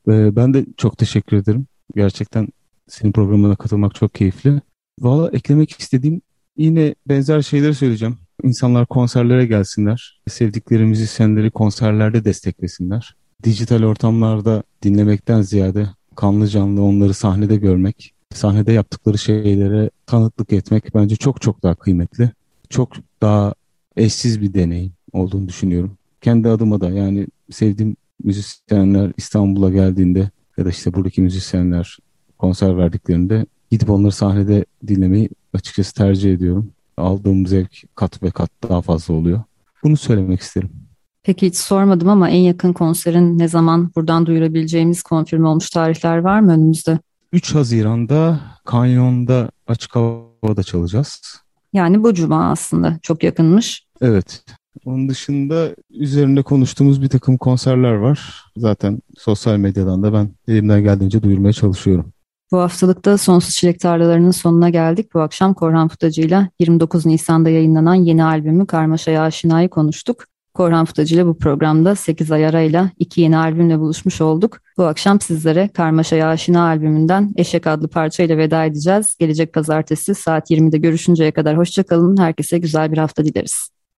Ee, 0.08 0.36
ben 0.36 0.54
de 0.54 0.66
çok 0.78 0.98
teşekkür 0.98 1.38
ederim. 1.38 1.68
Gerçekten 1.96 2.48
senin 2.88 3.12
programına 3.12 3.56
katılmak 3.56 3.96
çok 3.96 4.14
keyifli. 4.14 4.62
Valla 5.00 5.30
eklemek 5.34 5.80
istediğim 5.80 6.22
yine 6.58 6.96
benzer 7.08 7.42
şeyleri 7.42 7.76
söyleyeceğim. 7.76 8.18
İnsanlar 8.44 8.86
konserlere 8.86 9.46
gelsinler. 9.46 10.22
Sevdikleri 10.28 10.86
müzisyenleri 10.86 11.52
konserlerde 11.52 12.26
desteklesinler. 12.26 13.16
Dijital 13.44 13.84
ortamlarda 13.84 14.64
dinlemekten 14.84 15.42
ziyade 15.42 15.88
kanlı 16.16 16.48
canlı 16.48 16.82
onları 16.82 17.14
sahnede 17.14 17.56
görmek, 17.56 18.14
sahnede 18.34 18.74
yaptıkları 18.74 19.18
şeylere 19.18 19.90
tanıklık 20.06 20.54
etmek 20.54 20.96
bence 20.96 21.16
çok 21.16 21.42
çok 21.42 21.64
daha 21.64 21.76
kıymetli. 21.76 22.32
Çok 22.70 22.94
daha 23.22 23.54
eşsiz 23.96 24.42
bir 24.42 24.54
deneyim 24.54 24.94
olduğunu 25.14 25.48
düşünüyorum. 25.48 25.98
Kendi 26.22 26.50
adıma 26.50 26.82
da 26.82 26.90
yani 26.90 27.28
sevdiğim 27.52 27.96
müzisyenler 28.24 29.12
İstanbul'a 29.18 29.70
geldiğinde 29.70 30.30
ya 30.58 30.66
da 30.66 30.70
işte 30.70 30.94
buradaki 30.94 31.22
müzisyenler 31.22 31.98
konser 32.38 32.78
verdiklerinde 32.78 33.46
gidip 33.72 33.90
onları 33.90 34.12
sahnede 34.12 34.66
dinlemeyi 34.88 35.30
açıkçası 35.54 35.94
tercih 35.94 36.34
ediyorum 36.34 36.72
aldığım 36.98 37.48
zevk 37.48 37.96
kat 37.96 38.24
ve 38.24 38.32
kat 38.32 38.50
daha 38.70 38.82
fazla 38.82 39.14
oluyor. 39.14 39.44
Bunu 39.84 39.98
söylemek 39.98 40.42
isterim. 40.42 40.85
Peki 41.26 41.48
hiç 41.48 41.58
sormadım 41.58 42.10
ama 42.10 42.30
en 42.30 42.40
yakın 42.40 42.74
konserin 42.74 43.40
ne 43.40 43.48
zaman 43.48 43.92
buradan 43.96 44.26
duyurabileceğimiz 44.26 45.04
konfirme 45.04 45.48
olmuş 45.48 45.70
tarihler 45.70 46.18
var 46.18 46.40
mı 46.40 46.52
önümüzde? 46.52 47.00
3 47.34 47.56
Haziran'da 47.56 48.40
Kanyon'da 48.66 49.50
açık 49.68 49.96
havada 49.96 50.64
çalacağız. 50.64 51.42
Yani 51.74 52.04
bu 52.04 52.14
cuma 52.14 52.52
aslında 52.52 53.00
çok 53.02 53.24
yakınmış. 53.24 53.86
Evet. 54.02 54.44
Onun 54.86 55.10
dışında 55.10 55.70
üzerinde 55.90 56.42
konuştuğumuz 56.42 57.02
bir 57.02 57.10
takım 57.10 57.38
konserler 57.38 57.94
var. 57.94 58.44
Zaten 58.58 59.00
sosyal 59.18 59.58
medyadan 59.58 60.04
da 60.04 60.14
ben 60.14 60.30
elimden 60.48 60.84
geldiğince 60.84 61.24
duyurmaya 61.24 61.54
çalışıyorum. 61.54 62.06
Bu 62.52 62.58
haftalıkta 62.58 63.18
Sonsuz 63.18 63.56
Çilek 63.56 63.80
Tarlalarının 63.80 64.32
sonuna 64.32 64.70
geldik. 64.70 65.14
Bu 65.14 65.22
akşam 65.22 65.54
Korhan 65.54 65.88
Futacı 65.88 66.22
ile 66.22 66.50
29 66.60 67.06
Nisan'da 67.06 67.50
yayınlanan 67.50 67.96
yeni 67.96 68.24
albümü 68.24 68.68
Karmaşa'ya 68.68 69.24
Aşina'yı 69.24 69.70
konuştuk. 69.70 70.26
Korhan 70.56 70.86
Futacı 70.86 71.16
ile 71.16 71.26
bu 71.26 71.38
programda 71.38 71.96
8 71.96 72.32
ay 72.32 72.46
arayla 72.46 72.90
iki 73.00 73.22
yeni 73.22 73.38
albümle 73.38 73.80
buluşmuş 73.80 74.22
olduk. 74.22 74.60
Bu 74.78 74.84
akşam 74.84 75.22
sizlere 75.22 75.68
Karmaşa'ya 75.68 76.28
Aşina 76.28 76.68
albümünden 76.68 77.34
Eşek 77.36 77.68
adlı 77.68 77.88
parçayla 77.88 78.38
veda 78.38 78.66
edeceğiz. 78.66 79.16
Gelecek 79.20 79.54
pazartesi 79.54 80.16
saat 80.16 80.52
20'de 80.52 80.78
görüşünceye 80.78 81.32
kadar 81.32 81.58
hoşçakalın. 81.58 82.18
Herkese 82.18 82.58
güzel 82.58 82.92
bir 82.92 82.98
hafta 82.98 83.26
dileriz. 83.26 83.75